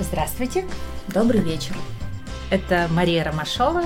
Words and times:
Здравствуйте. 0.00 0.64
Добрый 1.06 1.40
вечер. 1.40 1.76
Это 2.50 2.88
Мария 2.90 3.22
Ромашова 3.22 3.84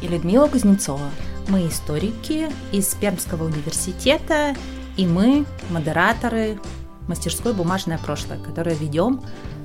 и 0.00 0.08
Людмила 0.08 0.46
Кузнецова. 0.46 1.10
Мы 1.48 1.68
историки 1.68 2.50
из 2.72 2.94
Пермского 2.94 3.44
университета, 3.44 4.56
и 4.96 5.06
мы 5.06 5.44
модераторы 5.68 6.58
мастерской 7.06 7.52
«Бумажное 7.52 7.98
прошлое», 7.98 8.38
которое 8.38 8.74
ведем 8.74 9.20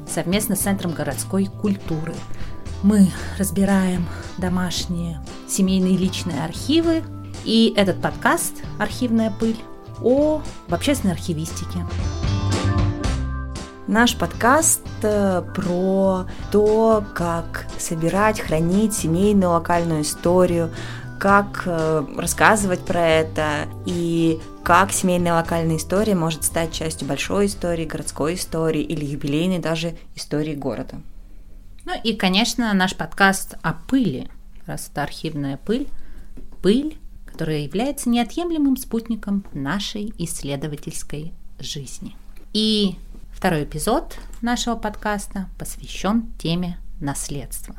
совместно 0.06 0.58
с 0.58 0.60
Центром 0.60 0.92
городской 0.92 1.46
культуры. 1.46 2.14
Мы 2.84 3.10
разбираем 3.38 4.06
домашние 4.38 5.22
семейные 5.48 5.96
личные 5.96 6.44
архивы, 6.44 7.04
и 7.44 7.74
этот 7.76 8.02
подкаст 8.02 8.64
«Архивная 8.80 9.32
пыль» 9.32 9.58
о 10.02 10.42
в 10.68 10.74
общественной 10.74 11.14
архивистике. 11.14 11.86
Наш 13.88 14.16
подкаст 14.16 14.86
э, 15.04 15.42
про 15.54 16.26
то, 16.52 17.04
как 17.14 17.68
собирать, 17.78 18.40
хранить 18.40 18.94
семейную 18.94 19.52
локальную 19.52 20.04
историю, 20.04 20.72
как 21.20 21.64
э, 21.66 22.06
рассказывать 22.18 22.80
про 22.82 23.06
это 23.06 23.68
и 23.86 24.40
как 24.64 24.92
семейная 24.92 25.34
локальная 25.34 25.78
история 25.78 26.16
может 26.16 26.44
стать 26.44 26.72
частью 26.72 27.08
большой 27.08 27.48
истории, 27.48 27.86
городской 27.86 28.36
истории 28.36 28.82
или 28.82 29.04
юбилейной 29.04 29.60
даже 29.60 29.96
истории 30.16 30.56
города. 30.56 31.02
Ну 31.86 31.94
и, 32.04 32.16
конечно, 32.16 32.72
наш 32.74 32.96
подкаст 32.96 33.58
о 33.62 33.74
пыли, 33.74 34.30
раз 34.68 34.90
это 34.90 35.04
архивная 35.04 35.58
пыль, 35.58 35.90
пыль, 36.62 36.98
которая 37.32 37.60
является 37.60 38.10
неотъемлемым 38.10 38.78
спутником 38.78 39.46
нашей 39.54 40.14
исследовательской 40.18 41.34
жизни. 41.60 42.16
И 42.54 42.96
второй 43.32 43.64
эпизод 43.64 44.18
нашего 44.42 44.76
подкаста 44.76 45.48
посвящен 45.58 46.32
теме 46.38 46.78
наследства. 47.00 47.76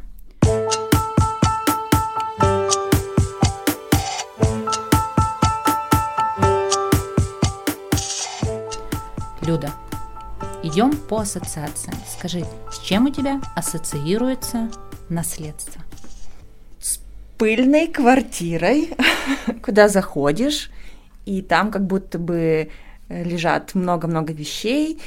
Люда, 9.43 9.73
идем 10.63 10.97
по 10.97 11.21
ассоциациям. 11.21 11.99
Скажи, 12.07 12.45
с 12.71 12.79
чем 12.79 13.07
у 13.07 13.11
тебя 13.11 13.41
ассоциируется 13.55 14.71
наследство? 15.09 15.83
С 16.81 17.01
пыльной 17.39 17.89
квартирой, 17.89 18.95
куда 19.63 19.89
заходишь, 19.89 20.71
и 21.25 21.43
там 21.43 21.71
как 21.71 21.87
будто 21.87 22.19
бы 22.19 22.71
лежат 23.09 23.75
много-много 23.75 24.33
вещей, 24.33 25.01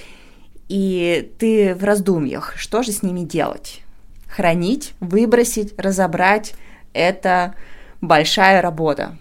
и 0.67 1.31
ты 1.38 1.75
в 1.75 1.83
раздумьях, 1.83 2.53
что 2.57 2.83
же 2.83 2.91
с 2.91 3.03
ними 3.03 3.22
делать. 3.22 3.81
Хранить, 4.27 4.94
выбросить, 4.99 5.73
разобрать– 5.77 6.55
это 6.94 7.55
большая 8.02 8.61
работа. 8.61 9.17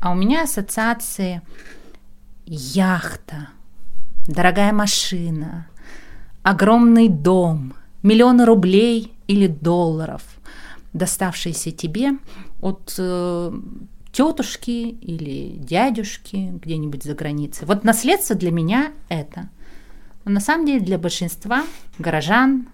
А 0.00 0.12
у 0.12 0.14
меня 0.14 0.42
ассоциации 0.42 1.42
яхта– 2.46 3.48
дорогая 4.26 4.72
машина, 4.72 5.66
огромный 6.42 7.08
дом, 7.08 7.74
миллионы 8.02 8.44
рублей 8.44 9.12
или 9.26 9.46
долларов, 9.46 10.22
доставшиеся 10.92 11.70
тебе 11.70 12.12
от 12.60 12.94
э, 12.98 13.52
тетушки 14.12 14.88
или 14.88 15.56
дядюшки 15.56 16.52
где-нибудь 16.62 17.02
за 17.02 17.14
границей. 17.14 17.66
Вот 17.66 17.84
наследство 17.84 18.36
для 18.36 18.50
меня 18.50 18.92
это. 19.08 19.48
Но 20.24 20.32
на 20.32 20.40
самом 20.40 20.66
деле 20.66 20.80
для 20.80 20.98
большинства 20.98 21.64
горожан, 21.98 22.68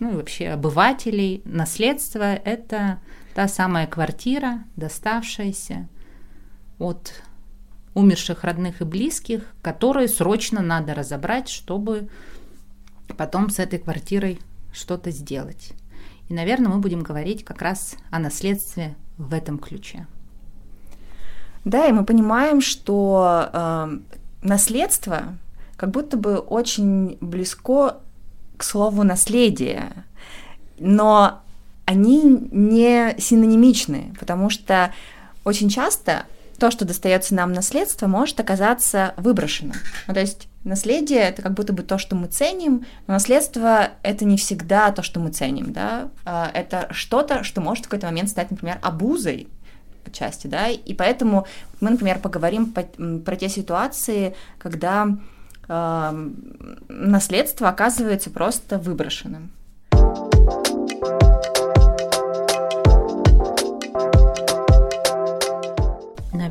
ну 0.00 0.12
и 0.12 0.16
вообще 0.16 0.48
обывателей, 0.48 1.42
наследство 1.44 2.34
это 2.34 2.98
та 3.34 3.48
самая 3.48 3.86
квартира, 3.86 4.64
доставшаяся 4.76 5.88
от 6.78 7.22
умерших 7.94 8.44
родных 8.44 8.80
и 8.80 8.84
близких, 8.84 9.54
которые 9.62 10.08
срочно 10.08 10.62
надо 10.62 10.94
разобрать, 10.94 11.48
чтобы 11.48 12.08
потом 13.16 13.50
с 13.50 13.58
этой 13.58 13.78
квартирой 13.78 14.40
что-то 14.72 15.10
сделать. 15.10 15.72
И, 16.32 16.34
наверное, 16.34 16.70
мы 16.70 16.78
будем 16.78 17.02
говорить 17.02 17.44
как 17.44 17.60
раз 17.60 17.94
о 18.10 18.18
наследстве 18.18 18.94
в 19.18 19.34
этом 19.34 19.58
ключе. 19.58 20.06
Да, 21.66 21.86
и 21.86 21.92
мы 21.92 22.06
понимаем, 22.06 22.62
что 22.62 23.50
э, 23.52 23.98
наследство 24.40 25.36
как 25.76 25.90
будто 25.90 26.16
бы 26.16 26.38
очень 26.38 27.18
близко 27.20 27.98
к 28.56 28.64
слову 28.64 29.02
наследие, 29.02 29.92
но 30.78 31.42
они 31.84 32.22
не 32.50 33.14
синонимичны, 33.18 34.14
потому 34.18 34.48
что 34.48 34.90
очень 35.44 35.68
часто 35.68 36.24
то, 36.58 36.70
что 36.70 36.86
достается 36.86 37.34
нам 37.34 37.52
наследство, 37.52 38.06
может 38.06 38.40
оказаться 38.40 39.12
выброшенным. 39.18 39.76
Ну, 40.06 40.14
то 40.14 40.20
есть 40.20 40.48
наследие 40.64 41.20
это 41.20 41.42
как 41.42 41.54
будто 41.54 41.72
бы 41.72 41.82
то, 41.82 41.98
что 41.98 42.16
мы 42.16 42.28
ценим, 42.28 42.86
но 43.06 43.14
наследство 43.14 43.90
это 44.02 44.24
не 44.24 44.36
всегда 44.36 44.92
то, 44.92 45.02
что 45.02 45.20
мы 45.20 45.30
ценим, 45.30 45.72
да, 45.72 46.10
а, 46.24 46.50
это 46.52 46.88
что-то, 46.90 47.42
что 47.44 47.60
может 47.60 47.86
в 47.86 47.88
какой-то 47.88 48.06
момент 48.06 48.28
стать, 48.28 48.50
например, 48.50 48.78
обузой 48.82 49.48
части, 50.12 50.46
да, 50.46 50.68
и 50.68 50.94
поэтому 50.94 51.46
мы, 51.80 51.90
например, 51.90 52.18
поговорим 52.18 52.72
по, 52.72 52.82
про 52.82 53.36
те 53.36 53.48
ситуации, 53.48 54.34
когда 54.58 55.08
э, 55.68 56.30
наследство 56.88 57.68
оказывается 57.68 58.30
просто 58.30 58.78
выброшенным. 58.78 59.50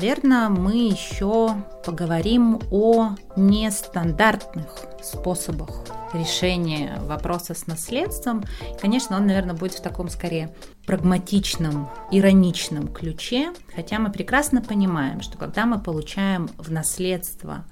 Наверное, 0.02 0.48
мы 0.48 0.88
еще 0.88 1.62
поговорим 1.86 2.58
о 2.72 3.10
нестандартных 3.36 4.84
способах 5.00 5.84
решения 6.12 6.98
вопроса 7.02 7.54
с 7.54 7.68
наследством. 7.68 8.42
Конечно, 8.80 9.16
он, 9.16 9.28
наверное, 9.28 9.54
будет 9.54 9.74
в 9.74 9.80
таком 9.80 10.08
скорее 10.08 10.52
прагматичном, 10.86 11.88
ироничном 12.10 12.88
ключе, 12.88 13.52
хотя 13.72 14.00
мы 14.00 14.10
прекрасно 14.10 14.60
понимаем, 14.60 15.20
что 15.20 15.38
когда 15.38 15.66
мы 15.66 15.78
получаем 15.78 16.48
в 16.58 16.72
наследство 16.72 17.64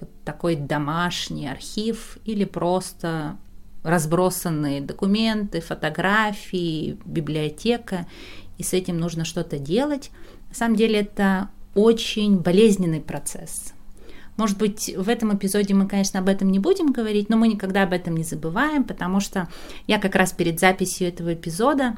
вот 0.00 0.10
такой 0.24 0.56
домашний 0.56 1.46
архив 1.46 2.18
или 2.24 2.44
просто 2.44 3.36
разбросанные 3.84 4.80
документы, 4.80 5.60
фотографии, 5.60 6.98
библиотека, 7.04 8.08
и 8.58 8.64
с 8.64 8.72
этим 8.72 8.98
нужно 8.98 9.24
что-то 9.24 9.60
делать. 9.60 10.10
На 10.48 10.54
самом 10.56 10.74
деле 10.74 11.02
это 11.02 11.48
очень 11.74 12.38
болезненный 12.38 13.00
процесс. 13.00 13.72
Может 14.36 14.56
быть, 14.56 14.94
в 14.96 15.08
этом 15.08 15.36
эпизоде 15.36 15.74
мы, 15.74 15.86
конечно, 15.86 16.20
об 16.20 16.28
этом 16.28 16.50
не 16.50 16.58
будем 16.58 16.92
говорить, 16.92 17.28
но 17.28 17.36
мы 17.36 17.48
никогда 17.48 17.82
об 17.82 17.92
этом 17.92 18.16
не 18.16 18.24
забываем, 18.24 18.84
потому 18.84 19.20
что 19.20 19.48
я 19.86 19.98
как 19.98 20.14
раз 20.14 20.32
перед 20.32 20.58
записью 20.58 21.08
этого 21.08 21.34
эпизода 21.34 21.96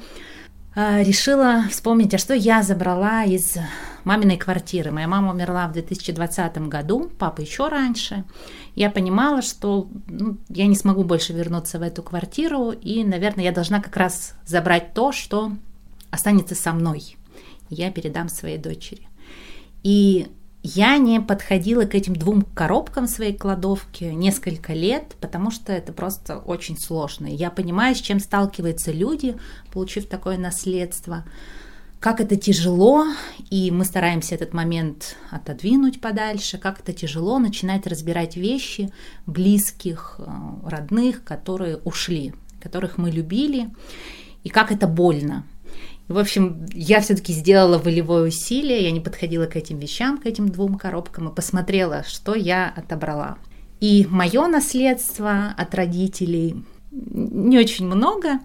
э, 0.75 1.05
решила 1.05 1.67
вспомнить, 1.71 2.13
а 2.15 2.19
что 2.19 2.35
я 2.35 2.65
забрала 2.65 3.23
из 3.23 3.57
маминой 4.03 4.39
квартиры. 4.39 4.91
Моя 4.91 5.07
мама 5.07 5.33
умерла 5.33 5.69
в 5.69 5.73
2020 5.73 6.59
году, 6.69 7.13
папа 7.17 7.41
еще 7.41 7.69
раньше. 7.69 8.25
Я 8.75 8.91
понимала, 8.91 9.41
что 9.43 9.89
ну, 10.09 10.39
я 10.49 10.67
не 10.67 10.75
смогу 10.75 11.05
больше 11.05 11.33
вернуться 11.33 11.79
в 11.79 11.83
эту 11.83 12.03
квартиру, 12.03 12.73
и, 12.73 13.05
наверное, 13.05 13.45
я 13.45 13.53
должна 13.53 13.81
как 13.81 13.97
раз 13.97 14.35
забрать 14.45 14.95
то, 14.95 15.13
что 15.13 15.53
останется 16.11 16.57
со 16.57 16.73
мной. 16.73 17.17
Я 17.71 17.93
передам 17.93 18.29
своей 18.29 18.59
дочери. 18.59 19.09
И 19.83 20.29
я 20.63 20.97
не 20.99 21.21
подходила 21.21 21.85
к 21.87 21.95
этим 21.95 22.15
двум 22.15 22.43
коробкам 22.43 23.09
своей 23.09 23.37
кладовки 23.37 24.05
несколько 24.05 24.73
лет, 24.73 25.17
потому 25.21 25.51
что 25.51 25.73
это 25.73 25.93
просто 25.93 26.39
очень 26.39 26.79
сложно. 26.79 27.27
Я 27.27 27.51
понимаю, 27.51 27.97
с 27.97 28.01
чем 28.01 28.21
сталкиваются 28.21 28.93
люди, 28.93 29.37
получив 29.73 30.07
такое 30.07 30.39
наследство, 30.39 31.25
как 31.99 32.21
это 32.21 32.37
тяжело, 32.37 33.07
и 33.51 33.71
мы 33.71 33.85
стараемся 33.85 34.35
этот 34.35 34.53
момент 34.53 35.17
отодвинуть 35.31 36.01
подальше, 36.01 36.59
как 36.59 36.81
это 36.81 36.93
тяжело 36.93 37.39
начинать 37.39 37.87
разбирать 37.87 38.37
вещи 38.37 38.93
близких, 39.27 40.17
э, 40.19 40.25
родных, 40.65 41.23
которые 41.23 41.77
ушли, 41.79 42.35
которых 42.61 42.99
мы 42.99 43.11
любили, 43.11 43.71
и 44.43 44.49
как 44.49 44.73
это 44.73 44.89
больно. 44.89 45.45
В 46.09 46.19
общем, 46.19 46.67
я 46.73 47.01
все-таки 47.01 47.33
сделала 47.33 47.79
волевое 47.79 48.29
усилие, 48.29 48.83
я 48.83 48.91
не 48.91 49.01
подходила 49.01 49.47
к 49.47 49.57
этим 49.57 49.79
вещам, 49.79 50.19
к 50.19 50.27
этим 50.27 50.49
двум 50.49 50.77
коробкам 50.77 51.29
и 51.29 51.35
посмотрела, 51.35 52.05
что 52.07 52.35
я 52.35 52.73
отобрала. 52.77 53.39
И 53.81 54.07
мое 54.11 54.47
наследство 54.47 55.55
от 55.57 55.75
родителей 55.75 56.65
не 56.91 57.59
очень 57.59 57.87
много, 57.87 58.41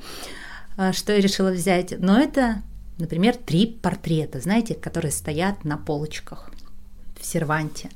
а, 0.78 0.94
что 0.94 1.14
я 1.14 1.20
решила 1.20 1.52
взять, 1.52 1.94
но 2.00 2.20
это, 2.20 2.62
например, 2.98 3.36
три 3.36 3.68
портрета, 3.68 4.40
знаете, 4.40 4.74
которые 4.74 5.12
стоят 5.12 5.64
на 5.66 5.78
полочках. 5.78 6.52
в 7.20 7.26
серванте. 7.26 7.90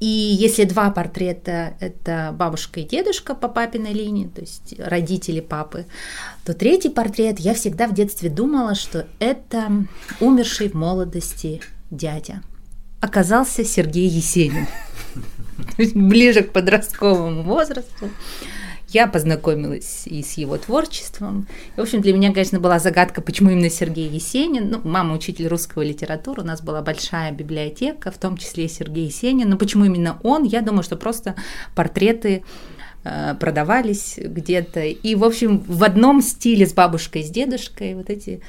И 0.00 0.06
если 0.06 0.64
два 0.64 0.90
портрета– 0.90 1.74
это 1.80 2.34
бабушка 2.34 2.80
и 2.80 2.84
дедушка 2.84 3.34
по 3.34 3.48
папиной 3.48 3.92
линии, 3.92 4.26
то 4.26 4.40
есть 4.40 4.74
родители 4.78 5.40
папы, 5.40 5.84
то 6.44 6.54
третий 6.54 6.88
портрет 6.88 7.38
я 7.38 7.52
всегда 7.52 7.86
в 7.86 7.94
детстве 7.94 8.30
думала, 8.30 8.74
что 8.74 9.06
это 9.18 9.70
умерший 10.18 10.70
в 10.70 10.74
молодости 10.74 11.60
дядя. 11.90 12.42
Оказался 13.00 13.62
Сергей 13.62 14.08
Есенин, 14.08 14.66
ближе 15.94 16.44
к 16.44 16.52
подростковому 16.52 17.42
возрасту 17.42 18.08
я 18.92 19.06
познакомилась 19.06 20.02
и 20.06 20.22
с 20.22 20.32
его 20.34 20.56
творчеством. 20.58 21.46
И, 21.76 21.80
в 21.80 21.82
общем, 21.82 22.00
для 22.00 22.12
меня, 22.12 22.32
конечно, 22.32 22.58
была 22.58 22.78
загадка, 22.78 23.20
почему 23.22 23.50
именно 23.50 23.70
Сергей 23.70 24.08
Есенин. 24.08 24.70
Ну, 24.70 24.80
мама 24.82 25.14
учитель 25.14 25.46
русского 25.46 25.82
литературы, 25.82 26.42
у 26.42 26.46
нас 26.46 26.60
была 26.60 26.82
большая 26.82 27.32
библиотека, 27.32 28.10
в 28.10 28.18
том 28.18 28.36
числе 28.36 28.68
Сергей 28.68 29.06
Есенин. 29.06 29.48
Но 29.48 29.56
почему 29.56 29.84
именно 29.84 30.18
он? 30.22 30.44
Я 30.44 30.60
думаю, 30.60 30.82
что 30.82 30.96
просто 30.96 31.36
портреты 31.74 32.42
э, 33.04 33.34
продавались 33.38 34.18
где-то. 34.18 34.80
И, 34.80 35.14
в 35.14 35.24
общем, 35.24 35.58
в 35.58 35.84
одном 35.84 36.20
стиле 36.20 36.66
с 36.66 36.72
бабушкой, 36.72 37.22
с 37.22 37.30
дедушкой 37.30 37.94
вот 37.94 38.10
эти, 38.10 38.42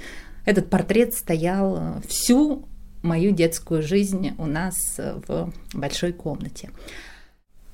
этот 0.46 0.70
портрет 0.70 1.14
стоял 1.14 2.02
всю 2.08 2.66
мою 3.04 3.32
детскую 3.32 3.82
жизнь 3.82 4.34
у 4.38 4.46
нас 4.46 4.98
в 4.98 5.52
большой 5.74 6.14
комнате. 6.14 6.70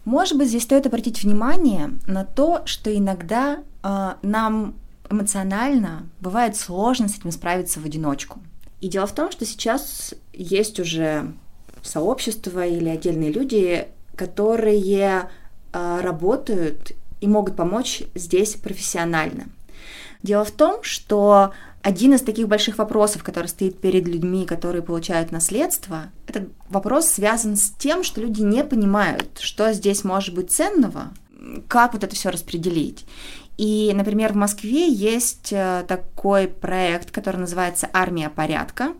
Может 0.07 0.37
быть, 0.37 0.47
здесь 0.47 0.63
стоит 0.63 0.85
обратить 0.85 1.21
внимание 1.21 1.91
на 2.07 2.23
то, 2.23 2.61
что 2.63 2.95
иногда 2.95 3.57
э, 3.83 4.13
нам 4.21 4.75
эмоционально 5.09 6.07
бывает 6.21 6.55
сложно 6.55 7.09
с 7.09 7.17
этим 7.17 7.29
справиться 7.33 7.81
в 7.81 7.85
одиночку. 7.85 8.39
И 8.79 8.87
дело 8.87 9.05
в 9.05 9.11
том, 9.11 9.33
что 9.33 9.45
сейчас 9.45 10.13
есть 10.31 10.79
уже 10.79 11.33
сообщества 11.81 12.65
или 12.65 12.87
отдельные 12.87 13.33
люди, 13.33 13.89
которые 14.15 15.29
э, 15.73 15.99
работают 16.01 16.93
и 17.19 17.27
могут 17.27 17.57
помочь 17.57 18.03
здесь 18.15 18.55
профессионально. 18.55 19.47
Дело 20.23 20.43
в 20.43 20.51
том, 20.51 20.83
что 20.83 21.53
один 21.81 22.13
из 22.13 22.21
таких 22.21 22.47
больших 22.47 22.77
вопросов, 22.79 23.23
который 23.23 23.47
стоит 23.47 23.79
перед 23.79 24.07
людьми, 24.07 24.45
которые 24.45 24.81
получают 24.81 25.31
наследство, 25.31 26.11
этот 26.27 26.49
вопрос 26.69 27.07
связан 27.07 27.55
с 27.55 27.71
тем, 27.71 28.03
что 28.03 28.19
люди 28.19 28.41
не 28.41 28.63
понимают, 28.63 29.39
что 29.39 29.71
здесь 29.73 30.03
может 30.03 30.35
быть 30.35 30.51
ценного, 30.51 31.11
как 31.67 31.93
вот 31.93 32.03
это 32.03 32.15
все 32.15 32.29
распределить. 32.29 33.05
И, 33.57 33.91
например, 33.95 34.33
в 34.33 34.35
Москве 34.35 34.87
есть 34.87 35.51
э, 35.51 35.83
такой 35.87 36.47
проект, 36.47 37.11
который 37.11 37.37
называется 37.37 37.89
«Армия 37.91 38.29
порядка», 38.29 38.93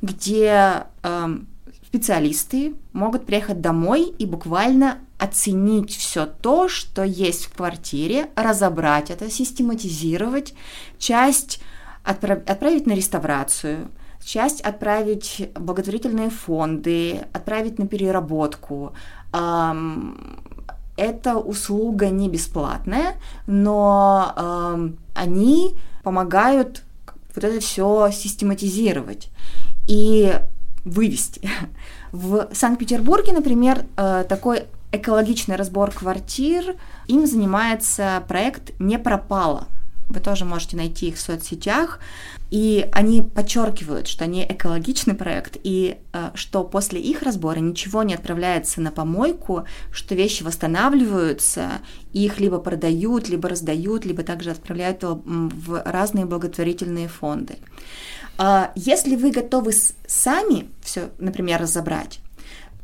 где 0.00 0.84
э, 1.02 1.38
специалисты 1.86 2.74
могут 2.92 3.26
приехать 3.26 3.60
домой 3.60 4.12
и 4.18 4.26
буквально 4.26 4.98
оценить 5.22 5.96
все 5.96 6.26
то, 6.26 6.68
что 6.68 7.04
есть 7.04 7.46
в 7.46 7.54
квартире, 7.54 8.30
разобрать 8.34 9.10
это, 9.10 9.30
систематизировать, 9.30 10.54
часть 10.98 11.60
отправ- 12.04 12.44
отправить 12.50 12.86
на 12.86 12.92
реставрацию, 12.92 13.88
часть 14.24 14.60
отправить 14.62 15.50
в 15.54 15.60
благотворительные 15.60 16.30
фонды, 16.30 17.20
отправить 17.32 17.78
на 17.78 17.86
переработку. 17.86 18.94
Эта 20.96 21.36
услуга 21.36 22.10
не 22.10 22.28
бесплатная, 22.28 23.14
но 23.46 24.92
они 25.14 25.74
помогают 26.02 26.82
вот 27.34 27.44
это 27.44 27.60
все 27.60 28.10
систематизировать 28.12 29.30
и 29.86 30.34
вывести. 30.84 31.48
В 32.12 32.48
Санкт-Петербурге, 32.52 33.32
например, 33.32 33.86
э, 33.96 34.24
такой 34.28 34.64
экологичный 34.92 35.56
разбор 35.56 35.90
квартир, 35.90 36.76
им 37.08 37.26
занимается 37.26 38.22
проект 38.28 38.78
«Не 38.78 38.98
пропало». 38.98 39.68
Вы 40.08 40.20
тоже 40.20 40.44
можете 40.44 40.76
найти 40.76 41.08
их 41.08 41.16
в 41.16 41.20
соцсетях. 41.20 41.98
И 42.50 42.86
они 42.92 43.22
подчеркивают, 43.22 44.08
что 44.08 44.24
они 44.24 44.44
экологичный 44.46 45.14
проект, 45.14 45.56
и 45.62 45.96
э, 46.12 46.30
что 46.34 46.64
после 46.64 47.00
их 47.00 47.22
разбора 47.22 47.60
ничего 47.60 48.02
не 48.02 48.12
отправляется 48.12 48.82
на 48.82 48.90
помойку, 48.90 49.64
что 49.90 50.14
вещи 50.14 50.42
восстанавливаются, 50.42 51.80
их 52.12 52.40
либо 52.40 52.58
продают, 52.58 53.30
либо 53.30 53.48
раздают, 53.48 54.04
либо 54.04 54.22
также 54.22 54.50
отправляют 54.50 54.98
в 55.02 55.82
разные 55.82 56.26
благотворительные 56.26 57.08
фонды. 57.08 57.56
Э, 58.38 58.66
если 58.74 59.16
вы 59.16 59.30
готовы 59.30 59.72
сами 60.06 60.68
все, 60.82 61.08
например, 61.18 61.62
разобрать, 61.62 62.20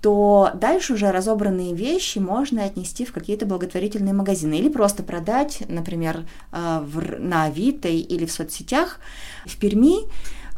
то 0.01 0.53
дальше 0.55 0.95
уже 0.95 1.11
разобранные 1.11 1.75
вещи 1.75 2.19
можно 2.19 2.65
отнести 2.65 3.05
в 3.05 3.13
какие-то 3.13 3.47
благотворительные 3.47 4.15
магазины 4.15 4.55
или 4.55 4.69
просто 4.69 5.03
продать, 5.03 5.63
например, 5.69 6.25
э, 6.53 6.81
в, 6.85 7.19
на 7.19 7.45
Авито 7.45 7.89
или 7.89 8.25
в 8.25 8.33
соцсетях. 8.33 9.01
В 9.45 9.57
Перми, 9.59 10.05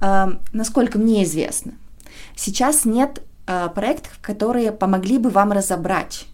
э, 0.01 0.27
насколько 0.53 0.99
мне 0.99 1.25
известно, 1.25 1.73
сейчас 2.37 2.85
нет 2.85 3.23
э, 3.47 3.69
проектов, 3.75 4.19
которые 4.21 4.73
помогли 4.73 5.19
бы 5.19 5.31
вам 5.31 5.53
разобрать 5.53 6.27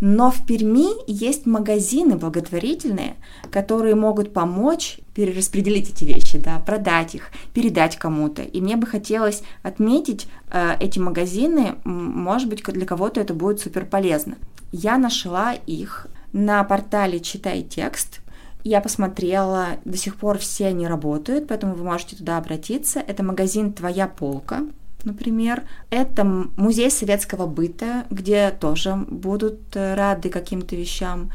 но 0.00 0.30
в 0.30 0.46
Перми 0.46 0.88
есть 1.06 1.46
магазины 1.46 2.16
благотворительные, 2.16 3.16
которые 3.50 3.94
могут 3.94 4.32
помочь 4.32 4.98
перераспределить 5.14 5.90
эти 5.90 6.04
вещи, 6.04 6.38
да, 6.38 6.58
продать 6.58 7.14
их, 7.14 7.30
передать 7.52 7.96
кому-то. 7.96 8.42
И 8.42 8.60
мне 8.60 8.76
бы 8.76 8.86
хотелось 8.86 9.42
отметить 9.62 10.26
э, 10.50 10.76
эти 10.80 10.98
магазины, 10.98 11.76
может 11.84 12.48
быть, 12.48 12.62
для 12.62 12.86
кого-то 12.86 13.20
это 13.20 13.34
будет 13.34 13.60
супер 13.60 13.86
полезно. 13.86 14.36
Я 14.72 14.98
нашла 14.98 15.54
их 15.54 16.08
на 16.32 16.64
портале 16.64 17.20
«Читай 17.20 17.62
текст», 17.62 18.20
я 18.64 18.80
посмотрела, 18.80 19.76
до 19.84 19.98
сих 19.98 20.16
пор 20.16 20.38
все 20.38 20.68
они 20.68 20.88
работают, 20.88 21.48
поэтому 21.48 21.74
вы 21.74 21.84
можете 21.84 22.16
туда 22.16 22.38
обратиться. 22.38 22.98
Это 22.98 23.22
магазин 23.22 23.74
«Твоя 23.74 24.08
полка», 24.08 24.62
например. 25.04 25.62
Это 25.90 26.24
музей 26.24 26.90
советского 26.90 27.46
быта, 27.46 28.04
где 28.10 28.50
тоже 28.50 28.96
будут 28.96 29.60
э, 29.74 29.94
рады 29.94 30.28
каким-то 30.28 30.76
вещам. 30.76 31.30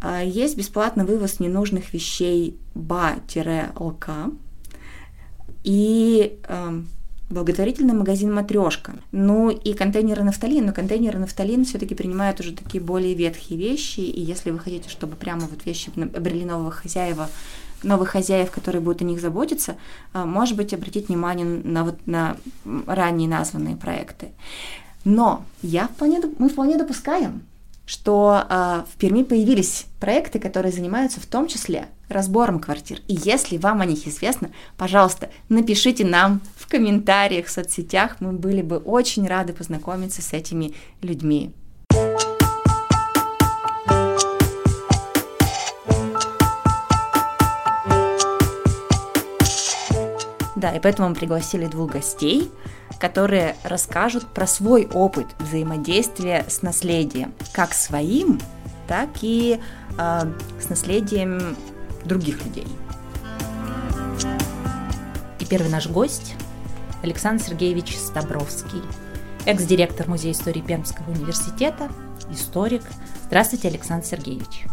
А, 0.00 0.22
есть 0.22 0.56
бесплатный 0.56 1.04
вывоз 1.04 1.40
ненужных 1.40 1.92
вещей 1.92 2.58
ба-лк 2.74 4.08
и 5.62 6.38
э, 6.48 6.82
благотворительный 7.30 7.94
магазин 7.94 8.32
«Матрешка». 8.32 8.94
Ну 9.12 9.50
и 9.50 9.72
контейнеры 9.74 10.24
нафталин, 10.24 10.66
но 10.66 10.72
контейнеры 10.72 11.18
нафталин 11.18 11.64
все-таки 11.64 11.94
принимают 11.94 12.40
уже 12.40 12.52
такие 12.52 12.82
более 12.82 13.14
ветхие 13.14 13.58
вещи, 13.58 14.00
и 14.00 14.20
если 14.20 14.50
вы 14.50 14.58
хотите, 14.58 14.88
чтобы 14.88 15.16
прямо 15.16 15.42
вот 15.42 15.64
вещи 15.64 15.90
обрели 15.96 16.44
нового 16.44 16.70
хозяева, 16.70 17.28
новых 17.82 18.10
хозяев, 18.10 18.50
которые 18.50 18.80
будут 18.80 19.02
о 19.02 19.04
них 19.04 19.20
заботиться, 19.20 19.76
а, 20.12 20.24
может 20.24 20.56
быть, 20.56 20.74
обратить 20.74 21.08
внимание 21.08 21.44
на, 21.46 21.84
вот, 21.84 22.06
на 22.06 22.36
ранее 22.86 23.28
названные 23.28 23.76
проекты. 23.76 24.28
Но 25.04 25.44
я 25.62 25.88
вполне, 25.88 26.20
мы 26.38 26.48
вполне 26.48 26.76
допускаем, 26.76 27.42
что 27.90 28.46
э, 28.48 28.82
в 28.88 28.98
Перми 28.98 29.24
появились 29.24 29.86
проекты, 29.98 30.38
которые 30.38 30.72
занимаются 30.72 31.20
в 31.20 31.26
том 31.26 31.48
числе 31.48 31.88
разбором 32.08 32.60
квартир. 32.60 33.00
И 33.08 33.18
если 33.24 33.56
вам 33.56 33.80
о 33.80 33.84
них 33.84 34.06
известно, 34.06 34.50
пожалуйста, 34.76 35.30
напишите 35.48 36.04
нам 36.04 36.40
в 36.56 36.68
комментариях 36.68 37.46
в 37.46 37.50
соцсетях. 37.50 38.16
Мы 38.20 38.32
были 38.32 38.62
бы 38.62 38.76
очень 38.76 39.26
рады 39.26 39.52
познакомиться 39.52 40.22
с 40.22 40.32
этими 40.32 40.72
людьми. 41.02 41.52
Да, 50.60 50.72
и 50.72 50.78
поэтому 50.78 51.08
мы 51.08 51.14
пригласили 51.14 51.64
двух 51.64 51.92
гостей, 51.92 52.50
которые 52.98 53.56
расскажут 53.64 54.26
про 54.26 54.46
свой 54.46 54.86
опыт 54.92 55.26
взаимодействия 55.38 56.44
с 56.48 56.60
наследием, 56.60 57.32
как 57.54 57.72
своим, 57.72 58.38
так 58.86 59.08
и 59.22 59.58
э, 59.98 60.20
с 60.60 60.68
наследием 60.68 61.56
других 62.04 62.44
людей. 62.44 62.66
И 65.38 65.46
первый 65.46 65.70
наш 65.70 65.88
гость 65.88 66.34
Александр 67.02 67.42
Сергеевич 67.42 67.96
Стабровский, 67.96 68.82
экс-директор 69.46 70.06
Музея 70.08 70.32
истории 70.32 70.60
Пермского 70.60 71.10
университета, 71.10 71.88
историк. 72.30 72.82
Здравствуйте, 73.24 73.68
Александр 73.68 74.04
Сергеевич. 74.04 74.64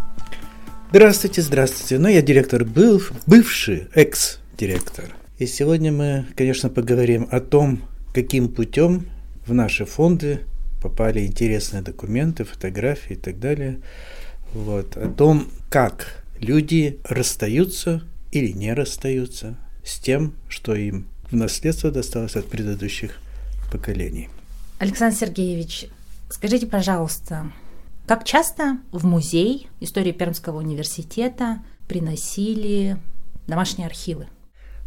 Здравствуйте, 0.89 1.41
здравствуйте. 1.41 1.98
Ну, 1.98 2.10
я 2.10 2.22
директор 2.22 2.65
был, 2.65 3.01
бывший 3.25 3.88
экс-директор 3.94 5.15
и 5.38 5.46
сегодня 5.46 5.91
мы, 5.91 6.25
конечно, 6.36 6.70
поговорим 6.70 7.27
о 7.32 7.39
том, 7.39 7.84
каким 8.13 8.50
путем 8.50 9.08
в 9.46 9.53
наши 9.53 9.86
фонды 9.86 10.41
попали 10.82 11.25
интересные 11.25 11.82
документы, 11.82 12.44
фотографии 12.44 13.13
и 13.13 13.17
так 13.17 13.39
далее. 13.39 13.79
Вот, 14.53 14.98
о 14.98 15.10
том, 15.10 15.48
как 15.70 16.24
люди 16.39 17.00
расстаются 17.03 18.03
или 18.32 18.51
не 18.51 18.74
расстаются 18.74 19.58
с 19.86 20.00
тем, 20.00 20.34
что 20.50 20.75
им 20.75 21.08
в 21.29 21.36
наследство 21.36 21.91
досталось 21.91 22.36
от 22.36 22.48
предыдущих 22.48 23.20
поколений. 23.72 24.29
Александр 24.79 25.17
Сергеевич, 25.17 25.88
скажите, 26.29 26.67
пожалуйста, 26.67 27.51
как 28.08 28.24
часто 28.24 28.77
в 28.91 29.06
музей 29.06 29.67
истории 29.82 30.13
Пермского 30.13 30.58
университета 30.60 31.60
приносили 31.88 32.98
домашние 33.48 33.88
архивы? 33.88 34.27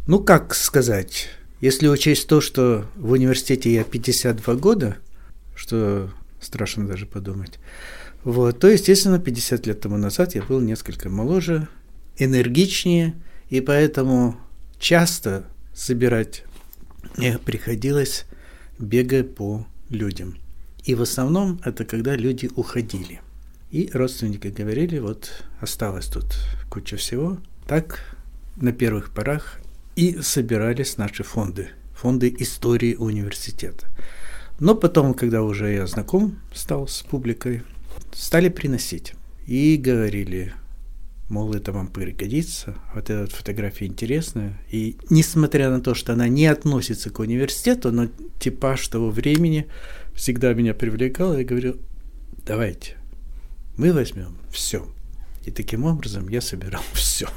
Ну, 0.07 0.19
как 0.19 0.55
сказать, 0.55 1.29
если 1.59 1.87
учесть 1.87 2.27
то, 2.27 2.41
что 2.41 2.85
в 2.95 3.11
университете 3.11 3.71
я 3.71 3.83
52 3.83 4.55
года, 4.55 4.97
что 5.55 6.09
страшно 6.39 6.87
даже 6.87 7.05
подумать, 7.05 7.59
вот, 8.23 8.59
то, 8.59 8.67
естественно, 8.67 9.19
50 9.19 9.67
лет 9.67 9.79
тому 9.81 9.97
назад 9.97 10.33
я 10.33 10.41
был 10.41 10.59
несколько 10.59 11.09
моложе, 11.09 11.67
энергичнее, 12.17 13.13
и 13.49 13.61
поэтому 13.61 14.37
часто 14.79 15.45
собирать 15.73 16.45
мне 17.17 17.37
приходилось, 17.37 18.25
бегая 18.79 19.23
по 19.23 19.67
людям. 19.89 20.37
И 20.83 20.95
в 20.95 21.01
основном 21.03 21.61
это 21.63 21.85
когда 21.85 22.15
люди 22.15 22.49
уходили. 22.55 23.21
И 23.69 23.89
родственники 23.93 24.47
говорили, 24.47 24.97
вот 24.97 25.43
осталось 25.59 26.07
тут 26.07 26.25
куча 26.69 26.97
всего. 26.97 27.37
Так 27.67 28.17
на 28.55 28.71
первых 28.71 29.11
порах 29.11 29.59
и 29.95 30.21
собирались 30.21 30.97
наши 30.97 31.23
фонды, 31.23 31.69
фонды 31.93 32.33
истории 32.39 32.95
университета. 32.95 33.87
Но 34.59 34.75
потом, 34.75 35.13
когда 35.13 35.41
уже 35.41 35.73
я 35.73 35.87
знаком 35.87 36.39
стал 36.53 36.87
с 36.87 37.01
публикой, 37.01 37.63
стали 38.13 38.49
приносить. 38.49 39.13
И 39.47 39.75
говорили, 39.75 40.53
мол, 41.29 41.53
это 41.53 41.71
вам 41.71 41.87
пригодится, 41.87 42.75
вот 42.93 43.09
эта 43.09 43.33
фотография 43.33 43.87
интересная. 43.87 44.59
И 44.69 44.97
несмотря 45.09 45.69
на 45.69 45.81
то, 45.81 45.95
что 45.95 46.13
она 46.13 46.27
не 46.27 46.45
относится 46.45 47.09
к 47.09 47.19
университету, 47.19 47.91
но 47.91 48.07
типаж 48.39 48.87
того 48.87 49.09
времени 49.09 49.67
всегда 50.13 50.53
меня 50.53 50.73
привлекал, 50.73 51.37
я 51.37 51.43
говорю, 51.43 51.77
давайте, 52.45 52.97
мы 53.77 53.93
возьмем 53.93 54.37
все. 54.51 54.87
И 55.45 55.51
таким 55.51 55.85
образом 55.85 56.29
я 56.29 56.41
собирал 56.41 56.83
все. 56.93 57.27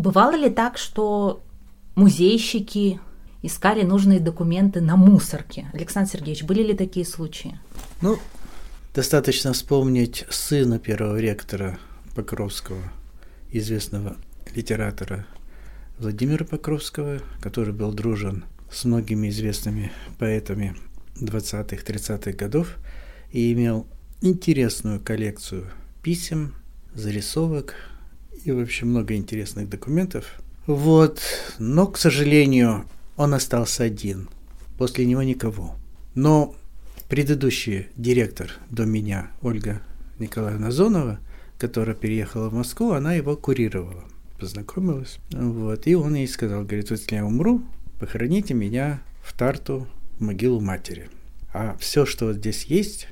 Бывало 0.00 0.34
ли 0.34 0.48
так, 0.48 0.78
что 0.78 1.42
музейщики 1.94 2.98
искали 3.42 3.82
нужные 3.82 4.18
документы 4.18 4.80
на 4.80 4.96
мусорке? 4.96 5.66
Александр 5.74 6.12
Сергеевич, 6.12 6.44
были 6.44 6.62
ли 6.62 6.72
такие 6.72 7.04
случаи? 7.04 7.58
Ну, 8.00 8.16
достаточно 8.94 9.52
вспомнить 9.52 10.24
сына 10.30 10.78
первого 10.78 11.20
ректора 11.20 11.78
Покровского, 12.14 12.82
известного 13.50 14.16
литератора 14.54 15.26
Владимира 15.98 16.46
Покровского, 16.46 17.20
который 17.42 17.74
был 17.74 17.92
дружен 17.92 18.46
с 18.72 18.86
многими 18.86 19.28
известными 19.28 19.92
поэтами 20.18 20.76
20-30-х 21.16 22.32
годов 22.32 22.78
и 23.32 23.52
имел 23.52 23.86
интересную 24.22 24.98
коллекцию 24.98 25.66
писем, 26.02 26.54
зарисовок 26.94 27.74
и 28.44 28.52
вообще 28.52 28.84
много 28.84 29.14
интересных 29.14 29.68
документов. 29.68 30.40
Вот, 30.66 31.20
но, 31.58 31.86
к 31.86 31.98
сожалению, 31.98 32.84
он 33.16 33.34
остался 33.34 33.84
один. 33.84 34.28
После 34.78 35.04
него 35.06 35.22
никого. 35.22 35.76
Но 36.14 36.54
предыдущий 37.08 37.88
директор 37.96 38.52
до 38.70 38.84
меня, 38.84 39.30
Ольга 39.42 39.82
Николаевна 40.18 40.70
Зонова, 40.70 41.18
которая 41.58 41.94
переехала 41.94 42.48
в 42.48 42.54
Москву, 42.54 42.92
она 42.92 43.14
его 43.14 43.36
курировала, 43.36 44.04
познакомилась. 44.38 45.18
Вот, 45.30 45.86
и 45.86 45.94
он 45.94 46.14
ей 46.14 46.28
сказал, 46.28 46.62
говорит, 46.62 46.90
если 46.90 47.16
я 47.16 47.26
умру, 47.26 47.62
похороните 47.98 48.54
меня 48.54 49.02
в 49.22 49.36
Тарту, 49.36 49.86
в 50.18 50.22
могилу 50.22 50.60
матери. 50.60 51.10
А 51.52 51.76
все, 51.78 52.06
что 52.06 52.26
вот 52.26 52.36
здесь 52.36 52.64
есть, 52.64 53.08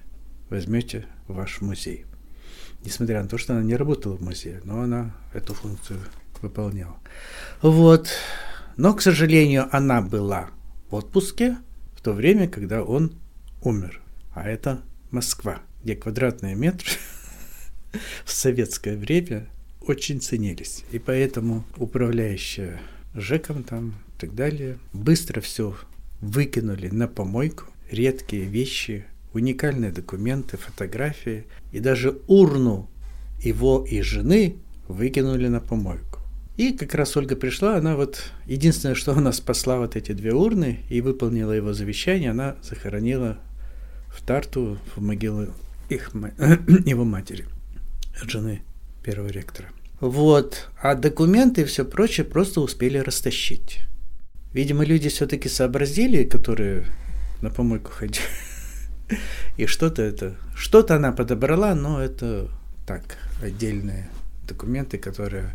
возьмете 0.49 1.07
в 1.27 1.35
ваш 1.35 1.61
музей. 1.61 2.05
Несмотря 2.89 3.23
на 3.23 3.29
то, 3.29 3.37
что 3.37 3.53
она 3.53 3.63
не 3.63 3.77
работала 3.77 4.17
в 4.17 4.23
музее, 4.23 4.63
но 4.65 4.81
она 4.81 5.15
эту 5.35 5.53
функцию 5.53 6.01
выполняла. 6.41 6.97
Вот. 7.61 8.09
Но, 8.79 8.95
к 8.95 9.03
сожалению, 9.03 9.69
она 9.77 10.01
была 10.01 10.49
в 10.89 10.95
отпуске 10.95 11.59
в 11.95 12.01
то 12.01 12.15
время, 12.15 12.49
когда 12.49 12.83
он 12.83 13.13
умер. 13.61 14.01
А 14.33 14.49
это 14.49 14.81
Москва, 15.11 15.61
где 15.85 15.97
квадратные 15.97 16.55
метры 16.55 16.93
в 18.25 18.33
советское 18.33 18.97
время 18.97 19.51
очень 19.83 20.23
ценились. 20.23 20.87
И 20.91 20.99
поэтому 20.99 21.65
управляющая 21.77 22.81
ЖЭКом 23.13 23.65
там 23.65 23.97
и 24.17 24.21
так 24.21 24.35
далее 24.35 24.79
быстро 24.95 25.43
все 25.43 25.77
выкинули 26.23 26.89
на 26.89 27.07
помойку. 27.07 27.67
Редкие 27.91 28.45
вещи, 28.45 29.05
уникальные 29.33 29.93
документы, 29.93 30.57
фотографии 30.57 31.47
и 31.73 31.81
даже 31.81 32.21
урну 32.27 32.89
его 33.43 33.85
и 33.89 34.01
жены 34.03 34.57
выкинули 34.89 35.49
на 35.49 35.61
помойку. 35.61 36.21
И 36.57 36.73
как 36.73 36.95
раз 36.95 37.17
Ольга 37.17 37.37
пришла, 37.37 37.77
она 37.77 37.95
вот 37.95 38.33
единственное, 38.47 38.97
что 38.97 39.13
она 39.13 39.33
спасла 39.33 39.79
вот 39.79 39.95
эти 39.95 40.13
две 40.13 40.33
урны 40.35 40.81
и 40.89 41.01
выполнила 41.01 41.53
его 41.53 41.73
завещание, 41.73 42.33
она 42.33 42.57
захоронила 42.63 43.39
в 44.09 44.23
Тарту 44.23 44.79
в 44.97 45.01
могилу 45.01 45.49
их, 45.89 46.11
его 46.85 47.05
матери, 47.05 47.45
жены 48.25 48.63
первого 49.05 49.29
ректора. 49.29 49.69
Вот. 50.01 50.69
А 50.81 50.95
документы 50.95 51.63
и 51.63 51.65
все 51.65 51.85
прочее 51.85 52.27
просто 52.27 52.61
успели 52.61 52.99
растащить. 52.99 53.81
Видимо, 54.53 54.85
люди 54.85 55.09
все-таки 55.09 55.49
сообразили, 55.49 56.25
которые 56.25 56.87
на 57.41 57.51
помойку 57.51 57.93
ходили. 57.93 58.25
И 59.57 59.67
что-то 59.67 60.03
это, 60.03 60.37
что-то 60.55 60.97
она 60.97 61.13
подобрала, 61.13 61.75
но 61.75 62.01
это 62.03 62.49
так, 62.87 63.03
отдельные 63.43 64.09
документы, 64.47 64.99
которые, 64.99 65.51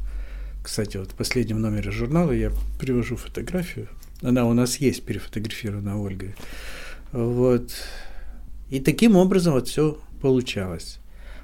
кстати, 0.64 0.98
вот 0.98 1.12
в 1.12 1.16
последнем 1.16 1.62
номере 1.62 1.92
журнала 1.92 2.32
я 2.32 2.52
привожу 2.80 3.16
фотографию. 3.16 3.88
Она 4.22 4.46
у 4.46 4.54
нас 4.54 4.78
есть 4.78 5.04
перефотографирована 5.04 6.02
Ольгой. 6.02 6.36
Вот. 7.12 7.72
И 8.70 8.80
таким 8.80 9.16
образом 9.16 9.54
вот 9.54 9.68
все 9.68 10.00
получалось. 10.22 11.00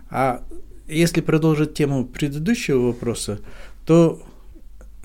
А 0.10 0.44
если 0.88 1.22
продолжить 1.22 1.74
тему 1.74 2.06
предыдущего 2.06 2.88
вопроса, 2.88 3.40
то 3.86 4.22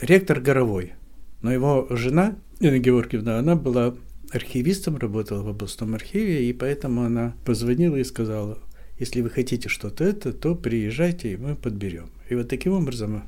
ректор 0.00 0.40
Горовой, 0.40 0.94
но 1.42 1.52
его 1.52 1.86
жена, 1.90 2.36
Инна 2.60 2.78
Георгиевна, 2.78 3.38
она 3.38 3.56
была 3.56 3.94
архивистом, 4.34 4.96
работала 4.96 5.42
в 5.42 5.48
областном 5.48 5.94
архиве, 5.94 6.48
и 6.48 6.52
поэтому 6.52 7.04
она 7.04 7.34
позвонила 7.44 7.96
и 7.96 8.04
сказала, 8.04 8.58
если 8.98 9.20
вы 9.20 9.30
хотите 9.30 9.68
что-то 9.68 10.04
это, 10.04 10.32
то 10.32 10.54
приезжайте, 10.54 11.32
и 11.32 11.36
мы 11.36 11.56
подберем. 11.56 12.10
И 12.28 12.34
вот 12.34 12.48
таким 12.48 12.72
образом 12.72 13.24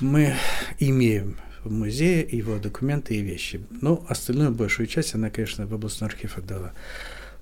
мы 0.00 0.34
имеем 0.78 1.36
в 1.64 1.70
музее 1.70 2.26
его 2.30 2.58
документы 2.58 3.16
и 3.16 3.22
вещи. 3.22 3.60
Но 3.80 4.04
остальную 4.08 4.52
большую 4.52 4.86
часть 4.86 5.14
она, 5.14 5.30
конечно, 5.30 5.66
в 5.66 5.74
областной 5.74 6.08
архив 6.10 6.38
отдала. 6.38 6.72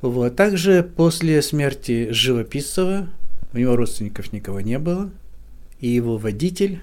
Вот. 0.01 0.37
Также 0.37 0.83
после 0.83 1.43
смерти 1.43 2.09
Живописцева, 2.11 3.09
у 3.53 3.59
него 3.59 3.77
родственников 3.77 4.33
никого 4.33 4.61
не 4.61 4.79
было, 4.79 5.11
и 5.81 5.89
его 5.89 6.19
водитель, 6.19 6.81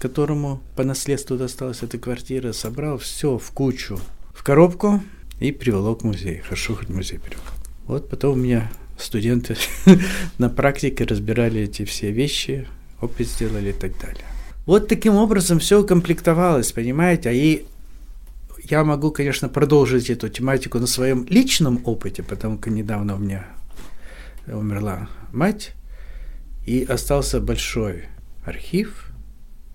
которому 0.00 0.60
по 0.74 0.84
наследству 0.84 1.36
досталась 1.36 1.82
эта 1.82 1.98
квартира, 1.98 2.52
собрал 2.52 2.98
все 2.98 3.38
в 3.38 3.50
кучу, 3.50 3.98
в 4.36 4.42
коробку 4.42 5.02
и 5.40 5.50
приволок 5.50 6.02
в 6.02 6.04
музей. 6.04 6.38
Хорошо, 6.38 6.74
хоть 6.74 6.90
музей 6.90 7.18
привел. 7.18 7.42
Вот 7.86 8.08
потом 8.10 8.32
у 8.32 8.42
меня 8.42 8.70
студенты 8.98 9.56
на 10.38 10.50
практике 10.50 11.04
разбирали 11.04 11.62
эти 11.62 11.84
все 11.84 12.10
вещи, 12.10 12.68
опыт 13.00 13.26
сделали 13.28 13.70
и 13.70 13.72
так 13.72 13.98
далее. 13.98 14.24
Вот 14.66 14.88
таким 14.88 15.14
образом 15.14 15.58
все 15.58 15.80
укомплектовалось, 15.80 16.72
понимаете, 16.72 17.30
а 17.30 17.32
и 17.32 17.64
я 18.68 18.84
могу, 18.84 19.10
конечно, 19.10 19.48
продолжить 19.48 20.10
эту 20.10 20.28
тематику 20.28 20.78
на 20.80 20.86
своем 20.86 21.24
личном 21.28 21.80
опыте, 21.84 22.22
потому 22.22 22.58
что 22.58 22.70
недавно 22.70 23.14
у 23.14 23.18
меня 23.18 23.46
умерла 24.46 25.08
мать, 25.32 25.72
и 26.66 26.82
остался 26.82 27.40
большой 27.40 28.06
архив, 28.44 29.10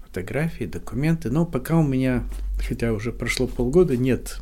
фотографии, 0.05 0.65
документы. 0.65 1.31
Но 1.31 1.45
пока 1.45 1.77
у 1.77 1.83
меня, 1.83 2.25
хотя 2.67 2.91
уже 2.91 3.11
прошло 3.11 3.47
полгода, 3.47 3.95
нет 3.95 4.41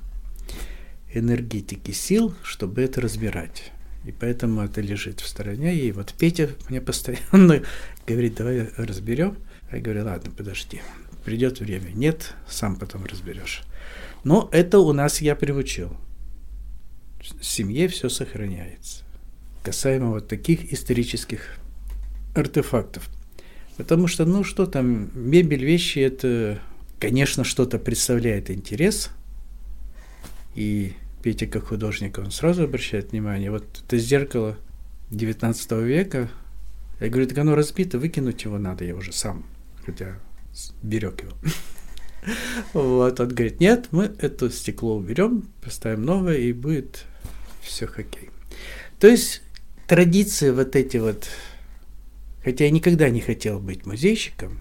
энергетики, 1.13 1.92
сил, 1.92 2.36
чтобы 2.44 2.82
это 2.82 3.01
разбирать. 3.01 3.72
И 4.06 4.12
поэтому 4.12 4.62
это 4.62 4.82
лежит 4.82 5.20
в 5.20 5.28
стороне. 5.28 5.75
И 5.75 5.92
вот 5.92 6.13
Петя 6.18 6.50
мне 6.70 6.82
постоянно 6.82 7.62
говорит, 8.08 8.36
давай 8.36 8.70
разберем. 8.78 9.38
Я 9.72 9.80
говорю, 9.80 10.06
ладно, 10.06 10.32
подожди, 10.36 10.82
придет 11.25 11.60
время. 11.60 11.89
Нет, 11.94 12.34
сам 12.48 12.75
потом 12.75 13.06
разберешь. 13.06 13.62
Но 14.24 14.50
это 14.51 14.80
у 14.80 14.94
нас 14.94 15.22
я 15.22 15.36
приучил. 15.36 15.96
В 17.39 17.46
семье 17.46 17.88
все 17.88 18.10
сохраняется. 18.10 19.04
Касаемо 19.63 20.12
вот 20.12 20.28
таких 20.28 20.74
исторических 20.74 21.58
артефактов. 22.36 23.10
Потому 23.78 24.08
что, 24.08 24.25
ну 24.25 24.44
что 24.44 24.66
там, 24.66 25.10
мебель, 25.13 25.63
вещи, 25.63 26.00
это, 26.00 26.60
конечно, 27.00 27.44
что-то 27.44 27.78
представляет 27.78 28.50
интерес. 28.50 29.12
И 30.56 30.94
Петя 31.22 31.48
как 31.48 31.68
художник, 31.68 32.18
он 32.18 32.32
сразу 32.32 32.63
обращает 32.63 33.12
внимание. 33.12 33.51
Вот 33.51 33.65
это 33.86 33.98
зеркало 33.98 34.58
19 35.12 35.72
века. 35.84 36.29
Я 37.00 37.10
говорю, 37.10 37.27
так 37.27 37.38
оно 37.38 37.56
разбито, 37.56 37.98
выкинуть 37.98 38.44
его 38.44 38.58
надо, 38.58 38.84
я 38.84 38.96
уже 38.96 39.13
сам, 39.13 39.46
хотя 39.86 40.20
берег 40.82 41.22
его. 41.24 41.34
Вот, 42.74 43.18
он 43.22 43.29
говорит, 43.29 43.62
нет, 43.62 43.88
мы 43.91 44.12
это 44.20 44.50
стекло 44.50 44.98
уберем, 44.98 45.46
поставим 45.62 46.03
новое, 46.03 46.36
и 46.36 46.51
будет 46.51 47.06
все 47.62 47.88
хоккей. 47.88 48.29
То 49.00 49.08
есть 49.08 49.41
традиции 49.88 50.51
вот 50.51 50.75
эти 50.75 50.98
вот, 50.98 51.29
хотя 52.44 52.65
я 52.65 52.72
никогда 52.72 53.10
не 53.10 53.22
хотел 53.22 53.62
быть 53.62 53.86
музейщиком, 53.86 54.60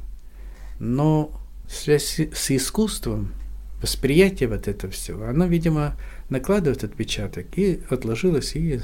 но 0.79 1.33
связь 1.69 2.21
с 2.21 2.51
искусством, 2.53 3.33
восприятие 3.81 4.49
вот 4.49 4.69
этого 4.69 4.93
всего, 4.93 5.27
оно, 5.27 5.47
видимо, 5.47 5.97
накладывает 6.29 6.85
отпечаток 6.85 7.47
и 7.57 7.81
отложилось 7.91 8.57
и 8.57 8.81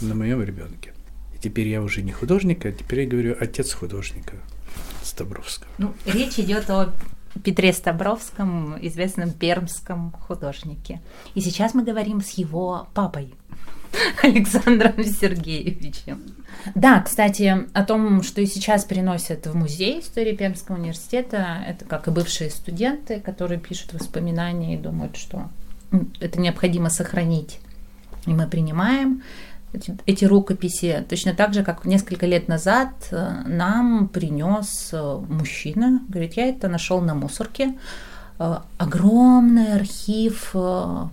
на 0.00 0.14
моем 0.14 0.42
ребенке. 0.42 0.92
И 1.34 1.38
теперь 1.38 1.68
я 1.68 1.82
уже 1.82 2.02
не 2.02 2.12
художник, 2.12 2.64
а 2.66 2.72
теперь 2.72 3.02
я 3.02 3.06
говорю 3.08 3.36
отец 3.38 3.72
художника 3.72 4.36
Стабровского. 5.02 5.70
Ну, 5.78 5.94
речь 6.06 6.38
идет 6.38 6.70
о 6.70 6.94
Петре 7.44 7.72
Стабровском, 7.72 8.76
известном 8.80 9.30
пермском 9.32 10.12
художнике. 10.12 11.00
И 11.34 11.40
сейчас 11.40 11.74
мы 11.74 11.84
говорим 11.84 12.20
с 12.20 12.30
его 12.30 12.88
папой, 12.94 13.34
Александром 14.22 15.02
Сергеевичем. 15.04 16.22
Да, 16.74 17.00
кстати, 17.00 17.66
о 17.72 17.84
том, 17.84 18.22
что 18.22 18.40
и 18.40 18.46
сейчас 18.46 18.84
приносят 18.84 19.46
в 19.46 19.54
музей 19.54 20.00
истории 20.00 20.34
Пермского 20.34 20.76
университета, 20.76 21.58
это 21.66 21.84
как 21.84 22.08
и 22.08 22.10
бывшие 22.10 22.50
студенты, 22.50 23.20
которые 23.20 23.60
пишут 23.60 23.92
воспоминания 23.92 24.74
и 24.74 24.78
думают, 24.78 25.16
что 25.16 25.48
это 26.20 26.40
необходимо 26.40 26.90
сохранить. 26.90 27.60
И 28.26 28.30
мы 28.30 28.48
принимаем 28.48 29.22
эти, 30.06 30.24
рукописи, 30.24 31.04
точно 31.08 31.34
так 31.34 31.54
же, 31.54 31.62
как 31.62 31.84
несколько 31.84 32.26
лет 32.26 32.48
назад 32.48 32.90
э, 33.10 33.42
нам 33.46 34.08
принес 34.08 34.90
э, 34.92 35.20
мужчина, 35.28 36.00
говорит, 36.08 36.34
я 36.34 36.46
это 36.48 36.68
нашел 36.68 37.00
на 37.00 37.14
мусорке, 37.14 37.74
огромный 38.38 39.74
архив 39.74 40.54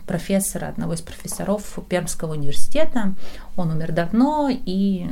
профессора, 0.06 0.68
одного 0.68 0.94
из 0.94 1.02
профессоров 1.02 1.80
Пермского 1.88 2.34
университета. 2.34 3.14
Он 3.56 3.72
умер 3.72 3.92
давно, 3.92 4.50
и 4.50 5.08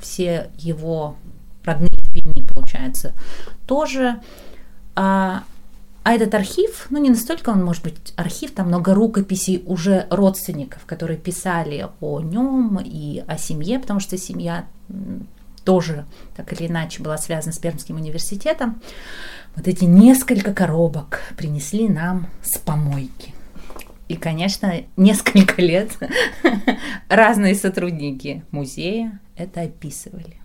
все 0.00 0.50
его 0.58 1.16
родные 1.64 1.90
в 1.90 2.54
получается, 2.54 3.12
тоже. 3.66 4.20
А 4.94 5.44
а 6.06 6.12
этот 6.12 6.34
архив, 6.34 6.86
ну 6.90 6.98
не 6.98 7.10
настолько 7.10 7.50
он 7.50 7.64
может 7.64 7.82
быть 7.82 8.14
архив, 8.14 8.52
там 8.52 8.68
много 8.68 8.94
рукописей 8.94 9.64
уже 9.66 10.06
родственников, 10.08 10.86
которые 10.86 11.18
писали 11.18 11.88
о 12.00 12.20
нем 12.20 12.80
и 12.80 13.24
о 13.26 13.36
семье, 13.36 13.80
потому 13.80 13.98
что 13.98 14.16
семья 14.16 14.66
тоже 15.66 16.06
так 16.36 16.52
или 16.52 16.68
иначе 16.68 17.02
была 17.02 17.18
связана 17.18 17.52
с 17.52 17.58
Пермским 17.58 17.96
университетом. 17.96 18.80
Вот 19.56 19.68
эти 19.68 19.84
несколько 19.84 20.54
коробок 20.54 21.20
принесли 21.36 21.88
нам 21.88 22.28
с 22.42 22.56
помойки. 22.56 23.34
И, 24.08 24.14
конечно, 24.14 24.72
несколько 24.96 25.60
лет 25.60 25.90
разные 27.08 27.56
сотрудники 27.56 28.44
музея 28.52 29.18
это 29.36 29.62
описывали. 29.62 30.36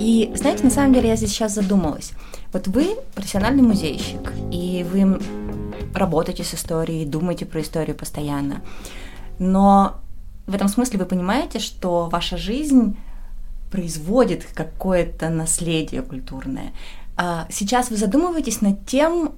И 0.00 0.32
знаете, 0.34 0.64
на 0.64 0.70
самом 0.70 0.92
деле 0.92 1.10
я 1.10 1.16
здесь 1.16 1.30
сейчас 1.30 1.54
задумалась. 1.54 2.12
Вот 2.52 2.68
вы 2.68 2.96
профессиональный 3.14 3.62
музейщик, 3.62 4.32
и 4.50 4.86
вы 4.90 5.20
работаете 5.94 6.44
с 6.44 6.54
историей, 6.54 7.04
думаете 7.04 7.46
про 7.46 7.60
историю 7.60 7.96
постоянно. 7.96 8.62
Но 9.38 9.96
в 10.46 10.54
этом 10.54 10.68
смысле 10.68 11.00
вы 11.00 11.06
понимаете, 11.06 11.58
что 11.58 12.08
ваша 12.10 12.36
жизнь 12.36 12.96
производит 13.70 14.46
какое-то 14.54 15.28
наследие 15.28 16.02
культурное. 16.02 16.72
А 17.16 17.46
сейчас 17.50 17.90
вы 17.90 17.96
задумываетесь 17.96 18.60
над 18.60 18.86
тем, 18.86 19.32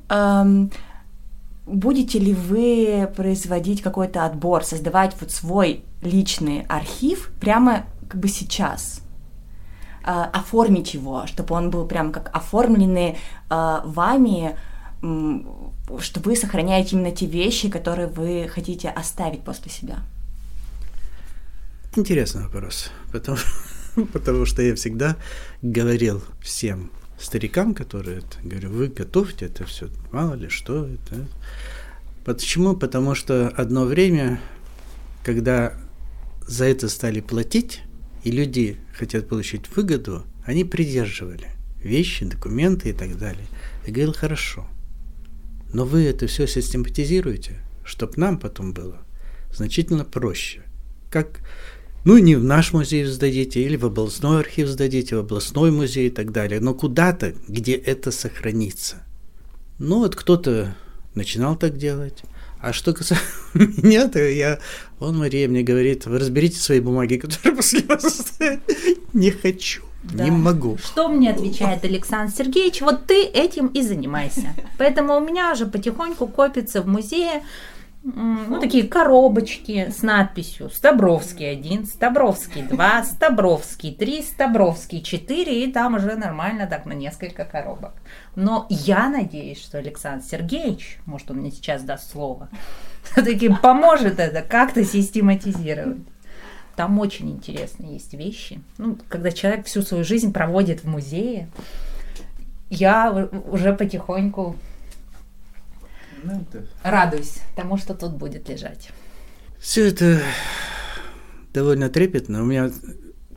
будете 1.67 2.19
ли 2.19 2.35
вы 2.35 3.11
производить 3.17 3.83
какой-то 3.83 4.25
отбор, 4.25 4.65
создавать 4.65 5.15
вот 5.21 5.31
свой 5.31 5.85
личный 6.03 6.67
архив 6.69 7.31
прямо 7.41 7.85
как 8.09 8.21
бы 8.21 8.29
сейчас– 8.29 9.01
оформить 10.11 10.95
его, 10.95 11.27
чтобы 11.27 11.55
он 11.55 11.71
был 11.71 11.87
прям 11.87 12.13
как 12.13 12.31
оформленный 12.35 13.19
э, 13.51 13.81
вами, 13.85 14.57
э, 15.03 15.39
что 16.01 16.21
вы 16.21 16.35
сохраняете 16.35 16.97
именно 16.97 17.11
те 17.11 17.27
вещи, 17.27 17.69
которые 17.69 18.09
вы 18.09 18.49
хотите 18.49 18.89
оставить 18.89 19.43
после 19.43 19.71
себя? 19.71 19.99
Интересный 21.95 22.45
вопрос, 22.45 22.91
потому, 23.13 23.39
потому 24.13 24.47
что 24.47 24.63
я 24.63 24.75
всегда 24.75 25.17
говорил 25.63 26.23
всем 26.41 26.91
старикам, 27.19 27.75
которые 27.75 28.19
это, 28.19 28.39
говорю, 28.43 28.71
вы 28.71 28.89
готовьте 28.89 29.47
это 29.47 29.65
все, 29.67 29.89
мало 30.13 30.35
ли 30.35 30.49
что 30.49 30.87
это. 30.87 31.27
Почему? 32.25 32.77
Потому 32.77 33.15
что 33.15 33.49
одно 33.49 33.85
время, 33.85 34.41
когда 35.25 35.75
за 36.47 36.67
это 36.67 36.89
стали 36.89 37.21
платить, 37.21 37.83
и 38.29 38.31
люди 38.31 38.77
хотят 38.93 39.27
получить 39.27 39.75
выгоду, 39.75 40.23
они 40.45 40.63
придерживали 40.63 41.49
вещи, 41.83 42.27
документы 42.27 42.91
и 42.91 42.93
так 42.93 43.17
далее. 43.17 43.47
Я 43.87 43.93
говорил, 43.93 44.13
хорошо, 44.13 44.69
но 45.73 45.87
вы 45.87 46.03
это 46.05 46.27
все 46.27 46.47
систематизируете, 46.47 47.63
чтобы 47.85 48.13
нам 48.17 48.39
потом 48.39 48.75
было 48.75 48.99
значительно 49.51 50.05
проще. 50.05 50.63
Как, 51.11 51.41
ну, 52.05 52.19
не 52.19 52.37
в 52.37 52.45
наш 52.45 52.75
музей 52.75 53.07
сдадите, 53.07 53.63
или 53.63 53.77
в 53.77 53.87
областной 53.87 54.41
архив 54.41 54.69
сдадите, 54.69 55.17
в 55.17 55.21
областной 55.21 55.71
музей 55.71 56.09
и 56.09 56.11
так 56.11 56.31
далее, 56.31 56.61
но 56.61 56.75
куда-то, 56.75 57.35
где 57.49 57.73
это 57.73 58.11
сохранится. 58.11 58.97
Ну, 59.79 60.01
вот 60.01 60.15
кто-то 60.15 60.77
начинал 61.15 61.57
так 61.57 61.79
делать, 61.79 62.25
а 62.61 62.73
что 62.73 62.93
касается 62.93 63.27
меня, 63.55 64.09
то 64.09 64.19
я... 64.19 64.59
Он, 65.01 65.17
Мария, 65.19 65.49
мне 65.49 65.63
говорит, 65.63 66.07
вы 66.07 66.19
разберите 66.19 66.59
свои 66.59 66.81
бумаги, 66.81 67.17
которые 67.17 67.57
после 67.57 67.83
вас 67.83 68.39
Не 69.13 69.31
хочу, 69.31 69.83
да. 70.03 70.25
не 70.25 70.31
могу. 70.31 70.77
Что 70.79 71.09
мне 71.09 71.31
отвечает 71.31 71.85
Александр 71.85 72.33
Сергеевич? 72.35 72.81
Вот 72.81 73.07
ты 73.07 73.23
этим 73.23 73.69
и 73.69 73.83
занимайся. 73.83 74.55
Поэтому 74.77 75.17
у 75.17 75.21
меня 75.21 75.53
уже 75.53 75.67
потихоньку 75.67 76.27
копится 76.27 76.83
в 76.83 76.89
музее 76.89 77.43
ну, 78.15 78.61
такие 78.61 78.85
коробочки 78.89 79.91
с 79.91 80.03
надписью 80.03 80.71
Стабровский 80.71 81.51
1, 81.51 81.87
Стабровский 81.87 82.63
2, 82.63 83.03
Стабровский 83.05 83.95
3, 83.95 84.23
Стабровский 84.23 85.03
4, 85.03 85.65
и 85.65 85.73
там 85.73 85.97
уже 85.97 86.17
нормально 86.17 86.67
так 86.67 86.87
на 86.87 86.93
несколько 86.93 87.45
коробок. 87.45 87.93
Но 88.35 88.67
я 88.71 89.09
надеюсь, 89.09 89.61
что 89.61 89.79
Александр 89.79 90.25
Сергеевич, 90.25 90.99
может, 91.05 91.31
он 91.31 91.39
мне 91.39 91.51
сейчас 91.51 91.83
даст 91.83 92.11
слово, 92.11 92.49
все-таки 93.05 93.51
поможет 93.51 94.19
это 94.19 94.43
как-то 94.43 94.85
систематизировать. 94.85 95.99
Там 96.77 96.99
очень 97.01 97.31
интересные 97.31 97.95
есть 97.95 98.15
вещи. 98.15 98.61
Ну, 98.79 98.97
когда 99.09 99.33
человек 99.33 99.67
всю 99.67 99.83
свою 99.83 100.05
жизнь 100.05 100.33
проводит 100.33 100.85
в 100.85 100.89
музее, 100.89 101.49
я 102.71 103.29
уже 103.51 103.75
потихоньку 103.75 104.57
ну, 106.29 106.47
радуюсь 106.83 107.41
тому, 107.57 107.79
что 107.79 107.95
тут 107.95 108.13
будет 108.15 108.49
лежать. 108.49 108.91
Все 109.59 109.89
это 109.89 110.21
довольно 111.53 111.89
трепетно. 111.89 112.43
У 112.43 112.47
меня 112.47 112.71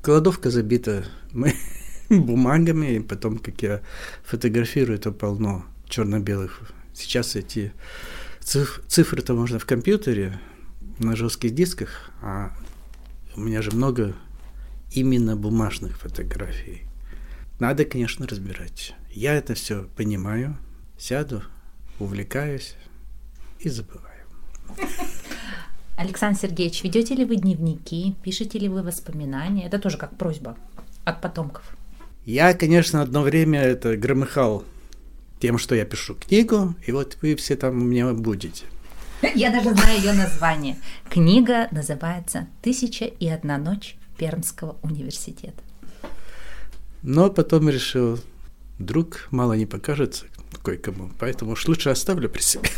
кладовка 0.02 0.50
забита 0.50 1.06
бумагами, 2.10 2.96
и 2.96 3.00
потом, 3.00 3.38
как 3.38 3.62
я 3.62 3.82
фотографирую, 4.24 4.98
это 4.98 5.12
полно 5.12 5.66
черно-белых. 5.88 6.72
Сейчас 6.94 7.36
эти 7.36 7.74
циф- 8.40 8.82
цифры-то 8.88 9.34
можно 9.34 9.60
в 9.60 9.66
компьютере, 9.66 10.40
на 11.00 11.16
жестких 11.16 11.54
дисках, 11.56 12.12
а 12.22 12.52
у 13.36 13.40
меня 13.40 13.62
же 13.62 13.72
много 13.72 14.14
именно 14.92 15.36
бумажных 15.36 15.98
фотографий. 15.98 16.84
Надо, 17.60 17.86
конечно, 17.86 18.28
разбирать. 18.28 18.94
Я 19.10 19.34
это 19.36 19.54
все 19.54 19.88
понимаю, 19.96 20.58
сяду, 20.98 21.44
увлекаюсь 22.02 22.76
и 23.60 23.70
забываю. 23.70 24.08
Александр 25.96 26.40
Сергеевич, 26.40 26.84
ведете 26.84 27.14
ли 27.16 27.26
вы 27.26 27.36
дневники, 27.36 28.16
пишете 28.24 28.58
ли 28.58 28.68
вы 28.68 28.82
воспоминания? 28.82 29.68
Это 29.68 29.78
тоже 29.78 29.98
как 29.98 30.18
просьба 30.18 30.58
от 31.04 31.22
потомков. 31.22 31.64
Я, 32.26 32.54
конечно, 32.54 33.02
одно 33.02 33.22
время 33.22 33.62
это 33.62 33.96
громыхал 33.98 34.64
тем, 35.40 35.58
что 35.58 35.76
я 35.76 35.86
пишу 35.86 36.16
книгу, 36.16 36.76
и 36.86 36.92
вот 36.92 37.18
вы 37.22 37.36
все 37.36 37.56
там 37.56 37.82
у 37.82 37.84
меня 37.84 38.12
будете. 38.14 38.66
Я 39.36 39.52
даже 39.52 39.74
знаю 39.76 40.00
ее 40.00 40.14
название. 40.14 40.78
Книга 41.10 41.68
называется 41.72 42.48
«Тысяча 42.62 43.06
и 43.06 43.28
одна 43.28 43.58
ночь 43.58 43.96
Пермского 44.18 44.78
университета. 44.82 45.62
Но 47.04 47.30
потом 47.30 47.70
решил, 47.70 48.20
вдруг 48.80 49.28
мало 49.32 49.54
не 49.54 49.66
покажется 49.66 50.26
кое-кому, 50.64 51.12
поэтому 51.20 51.52
уж 51.52 51.68
лучше 51.68 51.90
оставлю 51.90 52.30
при 52.30 52.42
себе. 52.42 52.70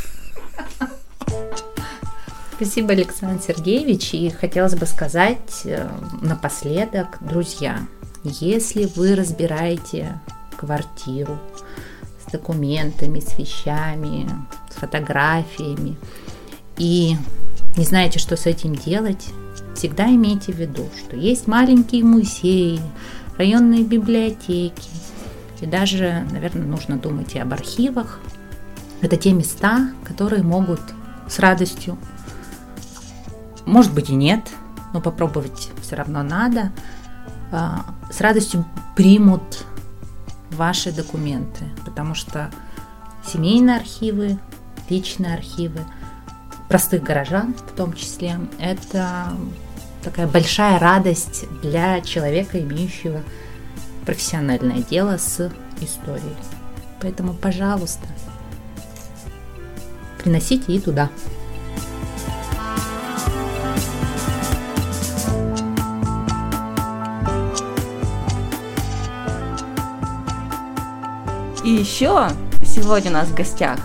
Спасибо, 2.56 2.91
Александр 2.91 3.41
Сергеевич. 3.41 4.13
И 4.13 4.30
хотелось 4.30 4.76
бы 4.76 4.86
сказать 4.86 5.62
э, 5.65 5.89
напоследок, 6.22 7.17
друзья, 7.22 7.86
если 8.24 8.86
вы 8.96 9.15
разбираете 9.15 10.19
квартиру 10.56 11.39
с 12.26 12.32
документами, 12.32 13.19
с 13.19 13.38
вещами, 13.38 14.30
с 14.69 14.76
фотографиями 14.76 15.98
и 16.78 17.17
не 17.76 17.86
знаете, 17.86 18.19
что 18.19 18.38
с 18.38 18.46
этим 18.46 18.76
делать, 18.76 19.28
всегда 19.76 20.08
имейте 20.08 20.54
в 20.54 20.58
виду, 20.58 20.88
что 20.98 21.17
есть 21.17 21.48
маленькие 21.48 22.04
музеи, 22.04 22.80
районные 23.38 23.84
библиотеки, 23.84 24.89
и 25.63 25.65
даже, 25.65 26.28
наверное, 26.32 26.65
нужно 26.67 26.97
думать 26.97 27.36
и 27.36 27.39
об 27.39 27.54
архивах. 27.54 28.19
Это 29.02 29.15
те 29.15 29.32
места, 29.32 29.91
которые 30.04 30.43
могут 30.43 30.82
с 31.30 31.39
радостью, 31.39 31.97
может 33.65 33.93
быть 33.93 34.10
и 34.10 34.15
нет, 34.15 34.41
но 34.93 34.99
попробовать 34.99 35.69
все 35.82 35.95
равно 35.95 36.21
надо, 36.21 36.73
а, 37.54 37.86
с 38.12 38.19
радостью 38.19 38.65
примут 38.97 39.65
ваши 40.52 40.91
документы, 40.91 41.63
потому 41.86 42.13
что 42.13 42.52
семейные 43.26 43.78
архивы, 43.78 44.38
личные 44.89 45.34
архивы, 45.34 45.80
простых 46.67 47.04
горожан 47.04 47.54
в 47.54 47.71
том 47.73 47.93
числе, 47.93 48.38
это 48.60 49.32
такая 50.04 50.28
большая 50.28 50.78
радость 50.78 51.45
для 51.62 52.02
человека, 52.02 52.60
имеющего 52.60 53.21
профессиональное 54.06 54.82
дело 54.82 55.18
с 55.18 55.52
историей. 55.82 56.36
Поэтому, 57.02 57.34
пожалуйста, 57.34 58.08
приносите 60.24 60.74
и 60.74 60.80
туда. 60.80 61.10
И 71.63 71.70
еще 71.70 72.30
сегодня 72.66 73.10
у 73.10 73.13
нас 73.13 73.30
в 73.30 73.36
гостях 73.36 73.80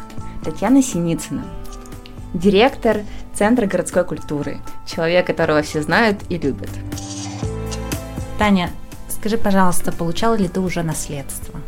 Татьяна 0.44 0.82
Синицына, 0.82 1.44
директор 2.34 3.02
Центра 3.34 3.66
городской 3.66 4.04
культуры, 4.04 4.58
человек, 4.84 5.28
которого 5.28 5.62
все 5.62 5.80
знают 5.80 6.18
и 6.28 6.38
любят. 6.38 6.70
Таня, 8.36 8.70
скажи, 9.18 9.36
пожалуйста, 9.36 9.92
получала 9.92 10.34
ли 10.34 10.48
ты 10.48 10.60
уже 10.60 10.82
наследство? 10.82 11.60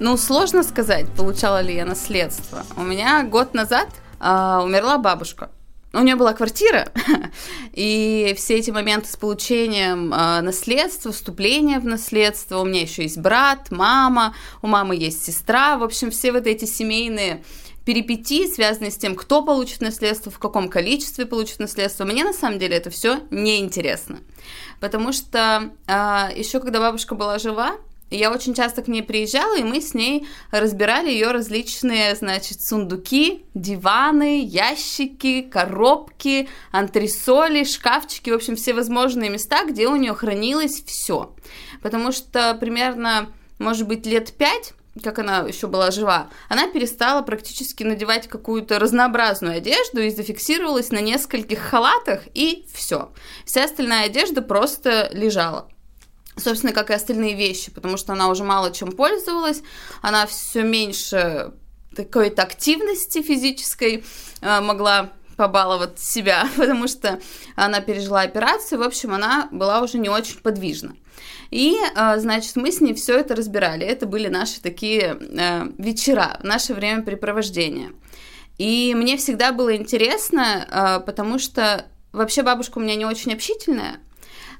Ну, 0.00 0.16
сложно 0.16 0.62
сказать, 0.62 1.06
получала 1.16 1.60
ли 1.60 1.74
я 1.74 1.84
наследство. 1.84 2.64
У 2.76 2.82
меня 2.82 3.22
год 3.22 3.54
назад 3.54 3.88
э, 4.20 4.60
умерла 4.62 4.98
бабушка. 4.98 5.50
У 5.92 6.00
нее 6.00 6.16
была 6.16 6.32
квартира, 6.32 6.88
и 7.72 8.34
все 8.36 8.56
эти 8.56 8.72
моменты 8.72 9.08
с 9.08 9.16
получением 9.16 10.12
э, 10.12 10.40
наследства, 10.40 11.12
вступления 11.12 11.78
в 11.78 11.84
наследство, 11.84 12.58
у 12.58 12.64
меня 12.64 12.80
еще 12.80 13.02
есть 13.02 13.18
брат, 13.18 13.70
мама, 13.70 14.34
у 14.60 14.66
мамы 14.66 14.96
есть 14.96 15.24
сестра, 15.24 15.76
в 15.76 15.84
общем, 15.84 16.10
все 16.10 16.32
вот 16.32 16.48
эти 16.48 16.64
семейные 16.64 17.44
перипетии, 17.84 18.46
связанные 18.46 18.90
с 18.90 18.96
тем, 18.96 19.14
кто 19.14 19.42
получит 19.42 19.80
наследство, 19.80 20.32
в 20.32 20.38
каком 20.38 20.68
количестве 20.68 21.26
получит 21.26 21.58
наследство, 21.58 22.04
мне 22.04 22.24
на 22.24 22.32
самом 22.32 22.58
деле 22.58 22.76
это 22.76 22.90
все 22.90 23.20
неинтересно. 23.30 24.20
Потому 24.80 25.12
что 25.12 25.70
э, 25.86 25.92
еще 26.36 26.60
когда 26.60 26.80
бабушка 26.80 27.14
была 27.14 27.38
жива, 27.38 27.76
я 28.10 28.30
очень 28.30 28.54
часто 28.54 28.82
к 28.82 28.88
ней 28.88 29.02
приезжала, 29.02 29.56
и 29.56 29.64
мы 29.64 29.80
с 29.80 29.94
ней 29.94 30.26
разбирали 30.50 31.10
ее 31.10 31.32
различные, 31.32 32.14
значит, 32.14 32.60
сундуки, 32.60 33.44
диваны, 33.54 34.44
ящики, 34.44 35.42
коробки, 35.42 36.48
антресоли, 36.70 37.64
шкафчики, 37.64 38.30
в 38.30 38.34
общем, 38.34 38.56
все 38.56 38.72
возможные 38.72 39.30
места, 39.30 39.64
где 39.64 39.88
у 39.88 39.96
нее 39.96 40.14
хранилось 40.14 40.84
все. 40.86 41.34
Потому 41.82 42.12
что 42.12 42.54
примерно, 42.54 43.32
может 43.58 43.88
быть, 43.88 44.06
лет 44.06 44.32
пять 44.34 44.74
как 45.02 45.18
она 45.18 45.38
еще 45.40 45.66
была 45.66 45.90
жива, 45.90 46.28
она 46.48 46.68
перестала 46.68 47.22
практически 47.22 47.82
надевать 47.82 48.28
какую-то 48.28 48.78
разнообразную 48.78 49.56
одежду 49.56 50.00
и 50.00 50.10
зафиксировалась 50.10 50.90
на 50.90 51.00
нескольких 51.00 51.58
халатах, 51.58 52.22
и 52.34 52.64
все. 52.72 53.12
Вся 53.44 53.64
остальная 53.64 54.06
одежда 54.06 54.42
просто 54.42 55.10
лежала 55.12 55.68
собственно, 56.36 56.72
как 56.72 56.90
и 56.90 56.94
остальные 56.94 57.34
вещи, 57.34 57.70
потому 57.70 57.96
что 57.96 58.12
она 58.12 58.28
уже 58.28 58.42
мало 58.42 58.72
чем 58.72 58.90
пользовалась, 58.90 59.62
она 60.02 60.26
все 60.26 60.62
меньше 60.62 61.52
какой-то 61.94 62.42
активности 62.42 63.22
физической 63.22 64.04
э, 64.40 64.60
могла 64.60 65.12
побаловать 65.36 65.98
себя, 65.98 66.48
потому 66.56 66.88
что 66.88 67.20
она 67.56 67.80
пережила 67.80 68.22
операцию, 68.22 68.78
в 68.78 68.82
общем, 68.82 69.14
она 69.14 69.48
была 69.50 69.80
уже 69.80 69.98
не 69.98 70.08
очень 70.08 70.38
подвижна. 70.38 70.94
И, 71.50 71.76
э, 71.96 72.18
значит, 72.18 72.56
мы 72.56 72.72
с 72.72 72.80
ней 72.80 72.94
все 72.94 73.18
это 73.18 73.34
разбирали. 73.34 73.86
Это 73.86 74.06
были 74.06 74.28
наши 74.28 74.60
такие 74.60 75.16
э, 75.20 75.66
вечера, 75.78 76.38
наше 76.42 76.74
времяпрепровождение. 76.74 77.92
И 78.58 78.94
мне 78.94 79.16
всегда 79.16 79.52
было 79.52 79.74
интересно, 79.74 81.02
потому 81.04 81.40
что 81.40 81.86
вообще 82.12 82.42
бабушка 82.42 82.78
у 82.78 82.80
меня 82.80 82.94
не 82.94 83.04
очень 83.04 83.32
общительная, 83.32 83.98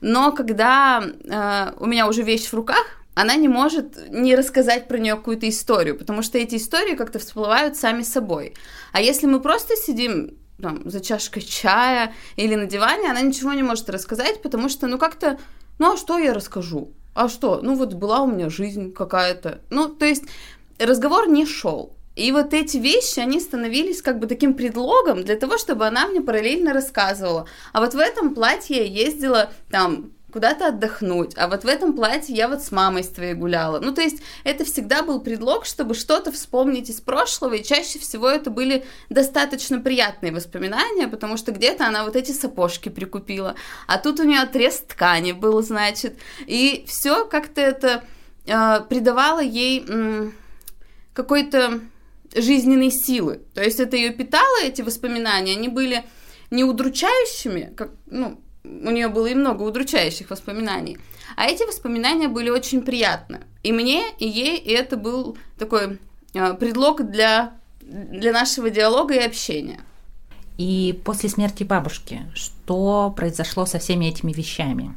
но 0.01 0.33
когда 0.33 1.03
э, 1.03 1.73
у 1.79 1.87
меня 1.87 2.07
уже 2.07 2.23
вещь 2.23 2.47
в 2.47 2.55
руках, 2.55 2.85
она 3.15 3.37
не 3.37 3.49
может 3.49 4.11
не 4.11 4.35
рассказать 4.35 4.89
про 4.89 4.99
нее 4.99 5.17
какую-то 5.17 5.49
историю, 5.49 5.97
потому 5.97 6.23
что 6.23 6.37
эти 6.37 6.57
истории 6.57 6.95
как-то 6.95 7.19
всплывают 7.19 7.77
сами 7.77 8.03
собой. 8.03 8.55
А 8.93 9.01
если 9.01 9.27
мы 9.27 9.41
просто 9.41 9.77
сидим 9.77 10.37
там, 10.61 10.89
за 10.89 11.01
чашкой 11.01 11.43
чая 11.43 12.13
или 12.37 12.55
на 12.55 12.67
диване, 12.67 13.11
она 13.11 13.21
ничего 13.21 13.53
не 13.53 13.63
может 13.63 13.91
рассказать, 13.91 14.43
потому 14.43 14.69
что, 14.69 14.87
ну, 14.87 14.99
как-то, 14.99 15.39
ну, 15.79 15.93
а 15.93 15.97
что 15.97 16.19
я 16.19 16.35
расскажу? 16.35 16.93
А 17.15 17.29
что? 17.29 17.61
Ну, 17.63 17.75
вот 17.75 17.95
была 17.95 18.21
у 18.21 18.27
меня 18.27 18.51
жизнь 18.51 18.93
какая-то. 18.93 19.61
Ну, 19.71 19.89
то 19.89 20.05
есть 20.05 20.25
разговор 20.79 21.29
не 21.29 21.47
шел. 21.47 21.95
И 22.17 22.31
вот 22.31 22.55
эти 22.55 22.77
вещи, 22.77 23.19
они 23.19 23.41
становились 23.41 24.01
как 24.01 24.21
бы 24.21 24.29
таким 24.29 24.55
предлогом 24.55 25.25
для 25.25 25.37
того, 25.37 25.59
чтобы 25.59 25.87
она 25.87 26.07
мне 26.07 26.21
параллельно 26.21 26.73
рассказывала. 26.73 27.47
А 27.73 27.81
вот 27.81 27.95
в 27.95 27.99
этом 27.99 28.35
платье 28.35 28.77
я 28.77 29.05
ездила 29.05 29.51
там 29.71 30.13
куда-то 30.35 30.67
отдохнуть, 30.67 31.35
а 31.37 31.47
вот 31.47 31.63
в 31.63 31.69
этом 31.69 31.93
платье 31.93 32.35
я 32.35 32.49
вот 32.49 32.61
с 32.61 32.73
мамой 32.73 33.05
с 33.05 33.09
твоей 33.09 33.35
гуляла. 33.35 33.79
Ну, 33.79 33.95
то 33.95 34.03
есть 34.03 34.21
это 34.43 34.65
всегда 34.65 35.05
был 35.05 35.21
предлог, 35.21 35.65
чтобы 35.65 35.95
что-то 35.95 36.33
вспомнить 36.33 36.91
из 36.91 37.01
прошлого, 37.01 37.55
и 37.55 37.63
чаще 37.63 38.01
всего 38.01 38.29
это 38.29 38.51
были 38.51 38.85
достаточно 39.11 39.79
приятные 39.79 40.33
воспоминания, 40.33 41.07
потому 41.07 41.37
что 41.37 41.53
где-то 41.53 41.87
она 41.87 42.03
вот 42.03 42.17
эти 42.17 42.33
сапожки 42.33 42.89
прикупила, 42.89 43.55
а 43.87 43.97
тут 43.97 44.19
у 44.19 44.25
нее 44.25 44.41
отрез 44.41 44.81
ткани 44.81 45.31
был, 45.31 45.63
значит, 45.63 46.19
и 46.49 46.85
все 46.89 47.27
как-то 47.27 47.61
это 47.61 48.03
э, 48.45 48.81
придавало 48.89 49.41
ей 49.41 49.85
э, 49.89 50.31
какой-то 51.13 51.79
жизненной 52.35 52.91
силы. 52.91 53.41
То 53.55 53.63
есть 53.63 53.79
это 53.79 53.97
ее 53.97 54.11
питало, 54.11 54.65
эти 54.65 54.83
воспоминания, 54.83 55.53
они 55.53 55.69
были 55.69 56.03
не 56.51 56.65
удручающими, 56.65 57.73
как, 57.77 57.91
ну, 58.07 58.41
у 58.65 58.91
нее 58.91 59.09
было 59.09 59.27
и 59.27 59.35
много 59.35 59.63
удручающих 59.63 60.31
воспоминаний, 60.31 60.99
а 61.37 61.47
эти 61.47 61.65
воспоминания 61.65 62.29
были 62.29 62.51
очень 62.51 62.83
приятны. 62.83 63.41
И 63.63 63.73
мне, 63.73 64.05
и 64.19 64.27
ей, 64.27 64.57
и 64.59 64.71
это 64.73 64.97
был 64.97 65.37
такой 65.59 65.99
э, 66.35 66.55
предлог 66.55 67.11
для, 67.11 67.53
для 67.81 68.33
нашего 68.33 68.71
диалога 68.71 69.15
и 69.15 69.19
общения. 69.19 69.81
И 70.57 71.01
после 71.05 71.29
смерти 71.29 71.65
бабушки, 71.65 72.23
что 72.35 73.13
произошло 73.17 73.67
со 73.67 73.79
всеми 73.79 74.07
этими 74.07 74.33
вещами? 74.33 74.95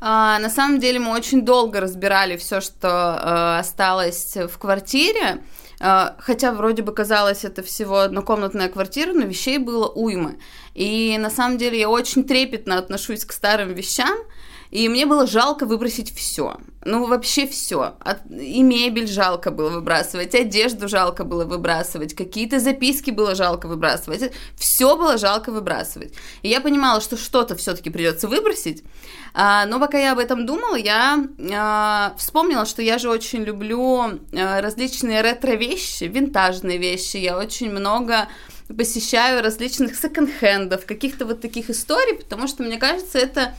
А, 0.00 0.38
на 0.38 0.50
самом 0.50 0.80
деле 0.80 0.98
мы 0.98 1.12
очень 1.12 1.44
долго 1.44 1.80
разбирали 1.80 2.36
все, 2.36 2.60
что 2.60 2.88
э, 2.88 3.58
осталось 3.60 4.36
в 4.36 4.58
квартире. 4.58 5.42
А, 5.84 6.14
хотя 6.20 6.52
вроде 6.52 6.82
бы 6.82 6.94
казалось 6.94 7.44
это 7.44 7.64
всего 7.64 7.98
однокомнатная 7.98 8.68
квартира, 8.68 9.12
но 9.12 9.22
вещей 9.22 9.58
было 9.58 9.88
уймы. 9.88 10.38
И 10.74 11.18
на 11.18 11.28
самом 11.28 11.58
деле 11.58 11.80
я 11.80 11.90
очень 11.90 12.22
трепетно 12.22 12.78
отношусь 12.78 13.24
к 13.24 13.32
старым 13.32 13.74
вещам, 13.74 14.16
и 14.70 14.88
мне 14.88 15.06
было 15.06 15.26
жалко 15.26 15.66
выбросить 15.66 16.14
все. 16.16 16.56
Ну, 16.84 17.06
вообще 17.06 17.48
все. 17.48 17.96
И 18.30 18.62
мебель 18.62 19.08
жалко 19.08 19.50
было 19.50 19.70
выбрасывать, 19.70 20.36
одежду 20.36 20.86
жалко 20.86 21.24
было 21.24 21.44
выбрасывать, 21.44 22.14
какие-то 22.14 22.60
записки 22.60 23.10
было 23.10 23.34
жалко 23.34 23.66
выбрасывать. 23.66 24.32
Все 24.56 24.96
было 24.96 25.18
жалко 25.18 25.50
выбрасывать. 25.50 26.14
И 26.42 26.48
я 26.48 26.60
понимала, 26.60 27.00
что 27.00 27.16
что-то 27.16 27.56
все-таки 27.56 27.90
придется 27.90 28.28
выбросить. 28.28 28.84
А, 29.34 29.64
но 29.66 29.80
пока 29.80 29.98
я 29.98 30.12
об 30.12 30.18
этом 30.18 30.44
думала, 30.44 30.76
я 30.76 31.24
а, 31.54 32.14
вспомнила, 32.18 32.66
что 32.66 32.82
я 32.82 32.98
же 32.98 33.08
очень 33.08 33.42
люблю 33.44 34.00
а, 34.00 34.60
различные 34.60 35.22
ретро-вещи, 35.22 36.04
винтажные 36.04 36.78
вещи. 36.78 37.16
Я 37.16 37.38
очень 37.38 37.70
много 37.70 38.28
посещаю 38.68 39.42
различных 39.42 39.96
секонд-хендов, 39.96 40.86
каких-то 40.86 41.26
вот 41.26 41.40
таких 41.40 41.70
историй, 41.70 42.16
потому 42.16 42.46
что 42.46 42.62
мне 42.62 42.78
кажется, 42.78 43.18
это 43.18 43.54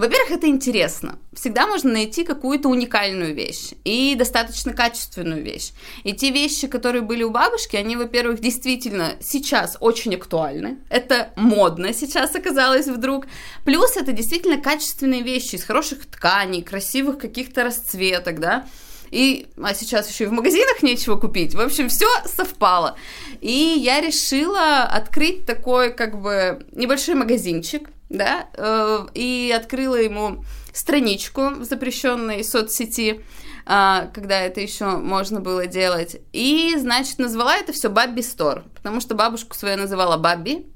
Во-первых, 0.00 0.30
это 0.30 0.46
интересно. 0.46 1.18
Всегда 1.34 1.66
можно 1.66 1.92
найти 1.92 2.24
какую-то 2.24 2.70
уникальную 2.70 3.34
вещь 3.34 3.72
и 3.84 4.14
достаточно 4.14 4.72
качественную 4.72 5.42
вещь. 5.42 5.72
И 6.04 6.14
те 6.14 6.30
вещи, 6.30 6.68
которые 6.68 7.02
были 7.02 7.22
у 7.22 7.28
бабушки, 7.28 7.76
они, 7.76 7.96
во-первых, 7.96 8.40
действительно 8.40 9.16
сейчас 9.20 9.76
очень 9.78 10.14
актуальны. 10.14 10.78
Это 10.88 11.32
модно 11.36 11.92
сейчас 11.92 12.34
оказалось 12.34 12.86
вдруг. 12.86 13.26
Плюс 13.66 13.98
это 13.98 14.12
действительно 14.12 14.56
качественные 14.56 15.20
вещи 15.20 15.56
из 15.56 15.64
хороших 15.64 16.06
тканей, 16.06 16.62
красивых 16.62 17.18
каких-то 17.18 17.62
расцветок, 17.62 18.40
да 18.40 18.66
и 19.10 19.48
а 19.60 19.74
сейчас 19.74 20.08
еще 20.08 20.24
и 20.24 20.28
в 20.28 20.32
магазинах 20.32 20.82
нечего 20.82 21.16
купить. 21.16 21.54
В 21.54 21.60
общем, 21.60 21.90
все 21.90 22.06
совпало. 22.24 22.96
И 23.42 23.74
я 23.76 24.00
решила 24.00 24.84
открыть 24.84 25.44
такой 25.44 25.92
как 25.92 26.18
бы 26.22 26.64
небольшой 26.72 27.16
магазинчик, 27.16 27.90
да, 28.10 28.48
э, 28.54 29.06
и 29.14 29.54
открыла 29.56 29.96
ему 29.96 30.44
страничку 30.74 31.50
в 31.50 31.64
запрещенной 31.64 32.44
соцсети, 32.44 33.24
э, 33.66 34.08
когда 34.12 34.40
это 34.40 34.60
еще 34.60 34.96
можно 34.98 35.40
было 35.40 35.66
делать. 35.66 36.20
И, 36.32 36.74
значит, 36.76 37.18
назвала 37.18 37.56
это 37.56 37.72
все 37.72 37.88
Бабби 37.88 38.20
Стор, 38.20 38.64
потому 38.74 39.00
что 39.00 39.14
бабушку 39.14 39.56
свою 39.56 39.78
называла 39.78 40.18
Бабби, 40.18 40.66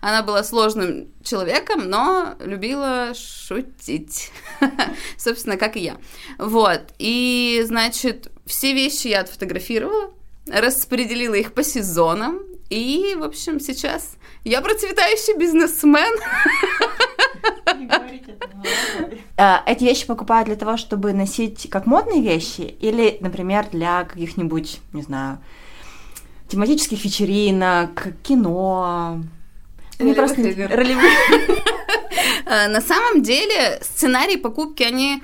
она 0.00 0.22
была 0.22 0.44
сложным 0.44 1.08
человеком, 1.22 1.88
но 1.88 2.34
любила 2.38 3.12
шутить. 3.14 4.30
Собственно, 5.16 5.56
как 5.56 5.76
и 5.76 5.80
я. 5.80 5.96
Вот. 6.38 6.92
И, 6.98 7.62
значит, 7.64 8.30
все 8.44 8.74
вещи 8.74 9.08
я 9.08 9.20
отфотографировала, 9.20 10.12
распределила 10.46 11.34
их 11.34 11.54
по 11.54 11.64
сезонам. 11.64 12.40
И, 12.68 13.16
в 13.18 13.22
общем, 13.22 13.60
сейчас 13.60 14.16
я 14.44 14.60
процветающий 14.60 15.36
бизнесмен. 15.36 16.18
А, 19.36 19.62
эти 19.66 19.84
вещи 19.84 20.06
покупают 20.06 20.46
для 20.46 20.56
того, 20.56 20.76
чтобы 20.76 21.12
носить 21.12 21.68
как 21.68 21.86
модные 21.86 22.22
вещи, 22.22 22.60
или, 22.60 23.18
например, 23.20 23.66
для 23.70 24.04
каких-нибудь, 24.04 24.80
не 24.92 25.02
знаю, 25.02 25.38
тематических 26.48 27.04
вечеринок, 27.04 28.08
кино, 28.22 29.20
мне 29.98 30.14
просто 30.14 30.36
ролевых. 30.42 31.04
Э, 32.46 32.68
на 32.68 32.80
самом 32.80 33.22
деле 33.22 33.78
сценарии 33.82 34.36
покупки, 34.36 34.82
они 34.82 35.22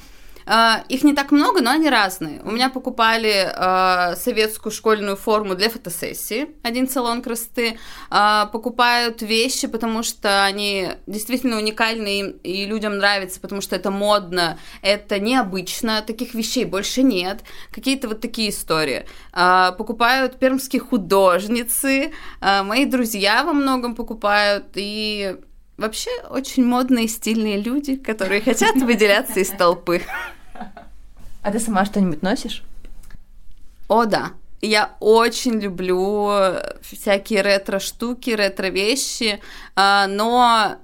их 0.89 1.05
не 1.05 1.15
так 1.15 1.31
много, 1.31 1.63
но 1.63 1.71
они 1.71 1.89
разные. 1.89 2.41
У 2.43 2.51
меня 2.51 2.71
покупали 2.71 3.49
uh, 3.57 4.17
советскую 4.17 4.73
школьную 4.73 5.17
форму 5.17 5.55
для 5.55 5.71
фотосессии, 5.71 6.49
один 6.65 6.89
салон 6.89 7.23
красоты. 7.23 7.79
Uh, 8.11 8.51
покупают 8.51 9.23
вещи, 9.23 9.69
потому 9.69 10.03
что 10.03 10.45
они 10.45 10.89
действительно 11.07 11.57
уникальны 11.57 12.31
и 12.43 12.67
людям 12.67 12.99
нравятся, 12.99 13.41
потому 13.41 13.61
что 13.61 13.77
это 13.77 13.93
модно, 13.93 14.59
это 14.83 15.21
необычно, 15.21 16.03
таких 16.03 16.35
вещей 16.35 16.65
больше 16.65 17.03
нет. 17.03 17.45
Какие-то 17.71 18.09
вот 18.09 18.21
такие 18.21 18.51
истории. 18.51 19.07
Покупают 19.33 20.39
пермские 20.39 20.81
художницы, 20.81 22.13
мои 22.41 22.87
друзья 22.87 23.45
во 23.45 23.53
многом 23.53 23.95
покупают, 23.95 24.67
и 24.75 25.37
Вообще 25.81 26.11
очень 26.29 26.67
модные, 26.67 27.09
стильные 27.09 27.57
люди, 27.57 27.97
которые 27.97 28.43
хотят 28.43 28.77
выделяться 28.77 29.41
из 29.41 29.49
толпы. 29.49 30.03
А 31.43 31.51
ты 31.51 31.59
сама 31.59 31.85
что-нибудь 31.85 32.23
носишь? 32.23 32.63
О, 33.89 34.05
да. 34.05 34.33
Я 34.61 34.95
очень 35.01 35.59
люблю 35.59 36.31
всякие 36.83 37.41
ретро-штуки, 37.41 38.31
ретро-вещи, 38.31 39.41
а, 39.75 40.07
но 40.07 40.77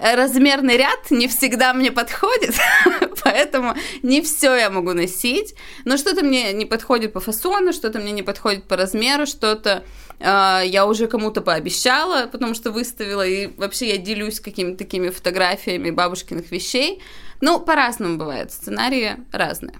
размерный 0.00 0.76
ряд 0.76 1.10
не 1.10 1.28
всегда 1.28 1.74
мне 1.74 1.92
подходит, 1.92 2.54
поэтому 3.24 3.74
не 4.02 4.22
все 4.22 4.54
я 4.54 4.70
могу 4.70 4.92
носить. 4.92 5.54
Но 5.84 5.96
что-то 5.96 6.24
мне 6.24 6.52
не 6.52 6.66
подходит 6.66 7.12
по 7.12 7.20
фасону, 7.20 7.72
что-то 7.72 7.98
мне 7.98 8.12
не 8.12 8.22
подходит 8.22 8.64
по 8.64 8.76
размеру, 8.76 9.26
что-то 9.26 9.84
э, 10.18 10.62
я 10.66 10.86
уже 10.86 11.06
кому-то 11.06 11.40
пообещала, 11.40 12.26
потому 12.26 12.54
что 12.54 12.72
выставила, 12.72 13.26
и 13.26 13.48
вообще 13.56 13.90
я 13.90 13.98
делюсь 13.98 14.40
какими-то 14.40 14.78
такими 14.78 15.10
фотографиями 15.10 15.90
бабушкиных 15.90 16.50
вещей. 16.50 17.02
Ну, 17.40 17.60
по-разному 17.60 18.18
бывает, 18.18 18.52
сценарии 18.52 19.16
разные. 19.32 19.78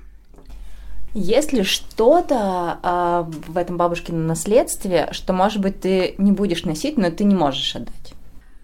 Есть 1.13 1.53
ли 1.53 1.65
что-то 1.65 2.79
э, 2.83 3.25
в 3.49 3.57
этом 3.57 3.77
бабушкином 3.77 4.27
наследстве, 4.27 5.09
что, 5.11 5.33
может 5.33 5.61
быть, 5.61 5.81
ты 5.81 6.15
не 6.19 6.31
будешь 6.31 6.65
носить, 6.65 6.97
но 6.99 7.11
ты 7.11 7.25
не 7.25 7.35
можешь 7.35 7.75
отдать? 7.75 7.95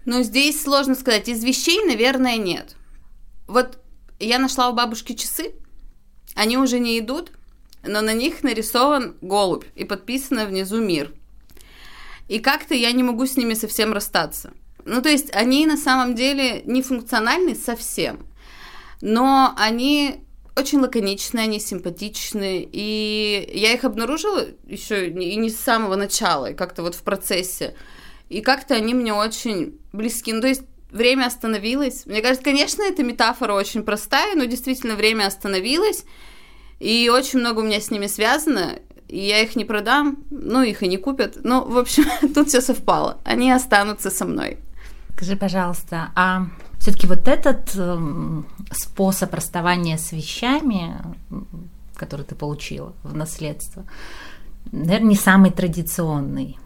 Ну, 0.07 0.23
здесь 0.23 0.63
сложно 0.63 0.95
сказать. 0.95 1.27
Из 1.27 1.43
вещей, 1.43 1.83
наверное, 1.85 2.37
нет. 2.37 2.77
Вот 3.45 3.77
я 4.19 4.39
нашла 4.39 4.69
у 4.69 4.73
бабушки 4.73 5.11
часы, 5.11 5.51
они 6.33 6.57
уже 6.57 6.79
не 6.79 6.97
идут, 6.97 7.33
но 7.83 7.99
на 7.99 8.13
них 8.13 8.41
нарисован 8.41 9.17
голубь 9.19 9.65
и 9.75 9.83
подписано 9.83 10.45
внизу 10.45 10.77
«Мир». 10.81 11.11
И 12.29 12.39
как-то 12.39 12.73
я 12.73 12.93
не 12.93 13.03
могу 13.03 13.25
с 13.25 13.35
ними 13.35 13.53
совсем 13.53 13.91
расстаться. 13.91 14.53
Ну, 14.85 15.01
то 15.01 15.09
есть 15.09 15.35
они 15.35 15.65
на 15.65 15.75
самом 15.75 16.15
деле 16.15 16.61
не 16.63 16.81
функциональны 16.81 17.53
совсем, 17.53 18.25
но 19.01 19.53
они 19.57 20.21
очень 20.55 20.79
лаконичные, 20.79 21.43
они 21.43 21.59
симпатичные, 21.59 22.65
и 22.71 23.51
я 23.53 23.73
их 23.73 23.83
обнаружила 23.83 24.45
еще 24.65 25.09
и 25.09 25.35
не 25.35 25.49
с 25.49 25.59
самого 25.59 25.97
начала, 25.97 26.53
как-то 26.53 26.81
вот 26.81 26.95
в 26.95 27.03
процессе. 27.03 27.75
И 28.29 28.41
как-то 28.41 28.75
они 28.75 28.93
мне 28.93 29.13
очень 29.13 29.79
близки. 29.93 30.33
Ну, 30.33 30.41
то 30.41 30.47
есть 30.47 30.63
время 30.91 31.25
остановилось. 31.25 32.05
Мне 32.05 32.21
кажется, 32.21 32.43
конечно, 32.43 32.83
эта 32.83 33.03
метафора 33.03 33.53
очень 33.53 33.83
простая, 33.83 34.35
но 34.35 34.45
действительно 34.45 34.95
время 34.95 35.27
остановилось, 35.27 36.05
и 36.79 37.09
очень 37.09 37.39
много 37.39 37.59
у 37.59 37.63
меня 37.63 37.79
с 37.79 37.91
ними 37.91 38.07
связано, 38.07 38.79
и 39.07 39.19
я 39.19 39.41
их 39.41 39.55
не 39.55 39.65
продам, 39.65 40.17
ну, 40.29 40.61
их 40.61 40.83
и 40.83 40.87
не 40.87 40.97
купят. 40.97 41.37
Ну, 41.43 41.63
в 41.63 41.77
общем, 41.77 42.05
тут 42.35 42.49
все 42.49 42.61
совпало. 42.61 43.19
Они 43.23 43.51
останутся 43.51 44.09
со 44.09 44.25
мной. 44.25 44.57
Скажи, 45.15 45.35
пожалуйста, 45.35 46.11
а 46.15 46.47
все-таки 46.79 47.07
вот 47.07 47.27
этот 47.27 47.71
э, 47.75 47.97
способ 48.71 49.33
расставания 49.33 49.97
с 49.97 50.11
вещами, 50.11 50.95
который 51.95 52.23
ты 52.23 52.35
получила 52.35 52.93
в 53.03 53.15
наследство, 53.15 53.85
наверное, 54.71 55.09
не 55.09 55.15
самый 55.15 55.51
традиционный. 55.51 56.57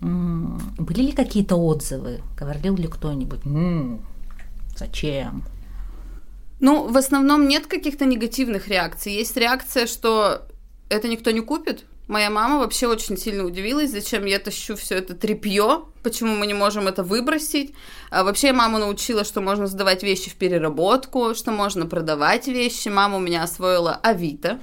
Были 0.00 1.02
ли 1.02 1.12
какие-то 1.12 1.56
отзывы? 1.56 2.20
Говорил 2.38 2.76
ли 2.76 2.86
кто-нибудь? 2.86 3.44
М-м, 3.44 4.04
зачем? 4.76 5.44
Ну, 6.60 6.88
в 6.88 6.96
основном 6.96 7.48
нет 7.48 7.66
каких-то 7.66 8.04
негативных 8.04 8.68
реакций. 8.68 9.12
Есть 9.12 9.36
реакция, 9.36 9.86
что 9.86 10.46
это 10.88 11.08
никто 11.08 11.30
не 11.30 11.40
купит, 11.40 11.84
Моя 12.08 12.30
мама 12.30 12.60
вообще 12.60 12.86
очень 12.86 13.16
сильно 13.18 13.44
удивилась, 13.44 13.90
зачем 13.90 14.26
я 14.26 14.38
тащу 14.38 14.76
все 14.76 14.94
это 14.94 15.14
трепье, 15.14 15.82
почему 16.04 16.36
мы 16.36 16.46
не 16.46 16.54
можем 16.54 16.86
это 16.86 17.02
выбросить. 17.02 17.74
А 18.10 18.22
вообще 18.22 18.52
мама 18.52 18.78
научила, 18.78 19.24
что 19.24 19.40
можно 19.40 19.66
сдавать 19.66 20.04
вещи 20.04 20.30
в 20.30 20.36
переработку, 20.36 21.34
что 21.34 21.50
можно 21.50 21.84
продавать 21.86 22.46
вещи. 22.46 22.88
Мама 22.88 23.16
у 23.16 23.20
меня 23.20 23.42
освоила 23.42 23.96
Авито. 24.04 24.60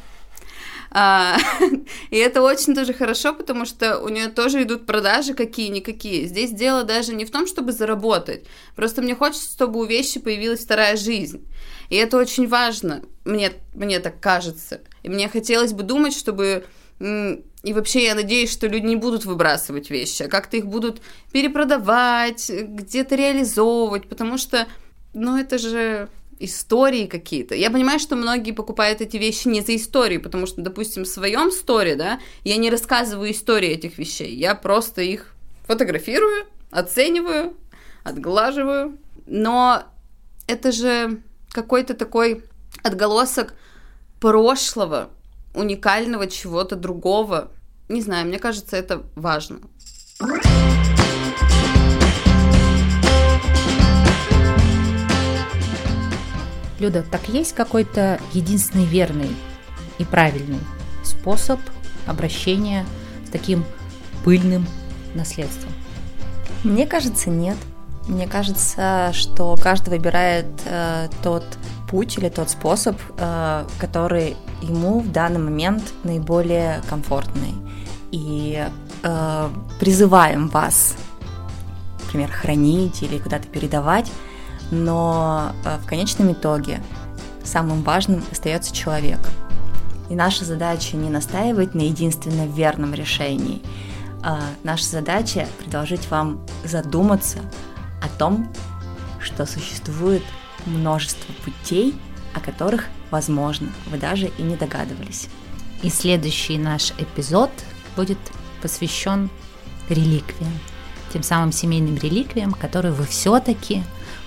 А, 0.96 1.38
и 2.12 2.18
это 2.18 2.44
очень 2.44 2.76
тоже 2.76 2.94
хорошо, 2.94 3.34
потому 3.34 3.66
что 3.66 4.00
у 4.00 4.10
нее 4.10 4.28
тоже 4.28 4.62
идут 4.62 4.86
продажи 4.86 5.34
какие-никакие. 5.34 6.28
Здесь 6.28 6.52
дело 6.52 6.84
даже 6.84 7.16
не 7.16 7.26
в 7.26 7.32
том, 7.32 7.48
чтобы 7.48 7.72
заработать. 7.72 8.46
Просто 8.76 9.02
мне 9.02 9.16
хочется, 9.16 9.52
чтобы 9.52 9.80
у 9.80 9.86
вещи 9.86 10.20
появилась 10.20 10.64
вторая 10.64 10.96
жизнь. 10.96 11.48
И 11.90 11.96
это 11.96 12.18
очень 12.18 12.48
важно, 12.48 13.04
мне, 13.26 13.54
мне 13.74 14.00
так 14.00 14.20
кажется. 14.20 14.82
И 15.02 15.10
мне 15.10 15.28
хотелось 15.30 15.74
бы 15.74 15.82
думать, 15.82 16.16
чтобы 16.16 16.66
и 17.00 17.74
вообще 17.74 18.06
я 18.06 18.16
надеюсь, 18.16 18.52
что 18.52 18.68
люди 18.68 18.86
не 18.86 18.96
будут 18.96 19.26
выбрасывать 19.26 19.90
вещи, 19.90 20.24
а 20.24 20.30
как-то 20.30 20.58
их 20.58 20.68
будут 20.68 21.02
перепродавать, 21.32 22.50
где-то 22.50 23.16
реализовывать, 23.16 24.08
потому 24.08 24.38
что, 24.38 24.68
ну, 25.14 25.38
это 25.38 25.58
же 25.58 26.08
истории 26.44 27.08
какие-то. 27.08 27.56
Я 27.56 27.72
понимаю, 27.72 28.00
что 28.00 28.16
многие 28.16 28.52
покупают 28.52 29.02
эти 29.02 29.18
вещи 29.18 29.48
не 29.48 29.62
за 29.62 29.76
истории, 29.76 30.18
потому 30.18 30.46
что, 30.46 30.62
допустим, 30.62 31.04
в 31.04 31.08
своем 31.08 31.52
сторе, 31.52 31.96
да, 31.96 32.20
я 32.44 32.58
не 32.58 32.70
рассказываю 32.70 33.32
истории 33.32 33.70
этих 33.70 33.98
вещей, 33.98 34.36
я 34.36 34.56
просто 34.56 35.02
их 35.02 35.36
фотографирую, 35.66 36.46
оцениваю, 36.72 37.54
отглаживаю, 38.04 38.98
но 39.26 39.84
это 40.48 40.72
же 40.72 41.22
какой-то 41.52 41.94
такой 41.94 42.44
отголосок 42.84 43.54
прошлого, 44.20 45.10
уникального 45.54 46.28
чего-то 46.28 46.76
другого. 46.76 47.52
Не 47.90 48.02
знаю, 48.02 48.28
мне 48.28 48.40
кажется, 48.40 48.76
это 48.76 49.04
важно. 49.16 49.60
Люда, 56.84 57.02
так 57.02 57.30
есть 57.30 57.56
какой-то 57.56 58.20
единственный 58.34 58.84
верный 58.84 59.34
и 60.00 60.04
правильный 60.04 60.60
способ 61.02 61.58
обращения 62.06 62.86
с 63.26 63.30
таким 63.30 63.64
пыльным 64.26 64.68
наследством? 65.16 65.72
Мне 66.66 66.86
кажется, 66.86 67.30
нет. 67.30 67.56
Мне 68.10 68.28
кажется, 68.28 69.12
что 69.14 69.56
каждый 69.56 69.92
выбирает 69.92 70.46
э, 70.66 71.08
тот 71.24 71.46
путь 71.90 72.18
или 72.18 72.28
тот 72.28 72.50
способ, 72.50 73.00
э, 73.18 73.66
который 73.80 74.36
ему 74.62 75.00
в 75.00 75.10
данный 75.10 75.40
момент 75.40 75.94
наиболее 76.04 76.82
комфортный. 76.90 77.54
И 78.12 78.62
э, 79.04 79.50
призываем 79.80 80.50
вас, 80.50 80.96
например, 82.04 82.30
хранить 82.30 83.04
или 83.04 83.20
куда-то 83.20 83.48
передавать, 83.48 84.12
но 84.74 85.54
э, 85.64 85.78
в 85.78 85.86
конечном 85.86 86.32
итоге 86.34 86.82
самым 87.44 87.84
важным 87.84 88.24
остается 88.32 88.74
человек. 88.74 89.20
И 90.10 90.16
наша 90.16 90.46
задача 90.46 90.98
не 90.98 91.10
настаивать 91.10 91.76
на 91.76 91.82
единственно 91.82 92.46
верном 92.46 92.94
решении. 92.94 93.62
А 94.22 94.40
наша 94.64 94.86
задача 94.86 95.48
предложить 95.60 96.10
вам 96.10 96.46
задуматься 96.64 97.40
о 98.02 98.08
том, 98.18 98.52
что 99.20 99.46
существует 99.46 100.24
множество 100.66 101.34
путей, 101.44 101.96
о 102.34 102.40
которых, 102.40 102.86
возможно, 103.12 103.70
вы 103.90 103.98
даже 103.98 104.28
и 104.38 104.42
не 104.42 104.56
догадывались. 104.56 105.28
И 105.82 105.90
следующий 105.90 106.58
наш 106.58 106.92
эпизод 106.98 107.52
будет 107.96 108.18
посвящен 108.62 109.30
реликвиям, 109.90 110.54
тем 111.12 111.24
самым 111.24 111.52
семейным 111.52 111.98
реликвиям, 111.98 112.54
которые 112.54 112.94
вы 112.94 113.06
все-таки, 113.06 113.84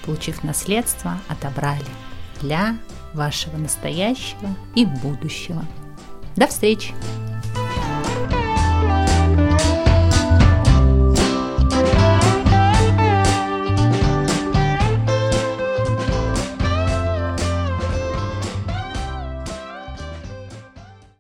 получив 0.07 0.45
наследство, 0.45 1.19
отобрали 1.29 1.85
для 2.41 2.79
вашего 3.13 3.57
настоящего 3.57 4.55
и 4.75 4.85
будущего. 4.85 5.65
До 6.37 6.47
встречи! 6.47 6.95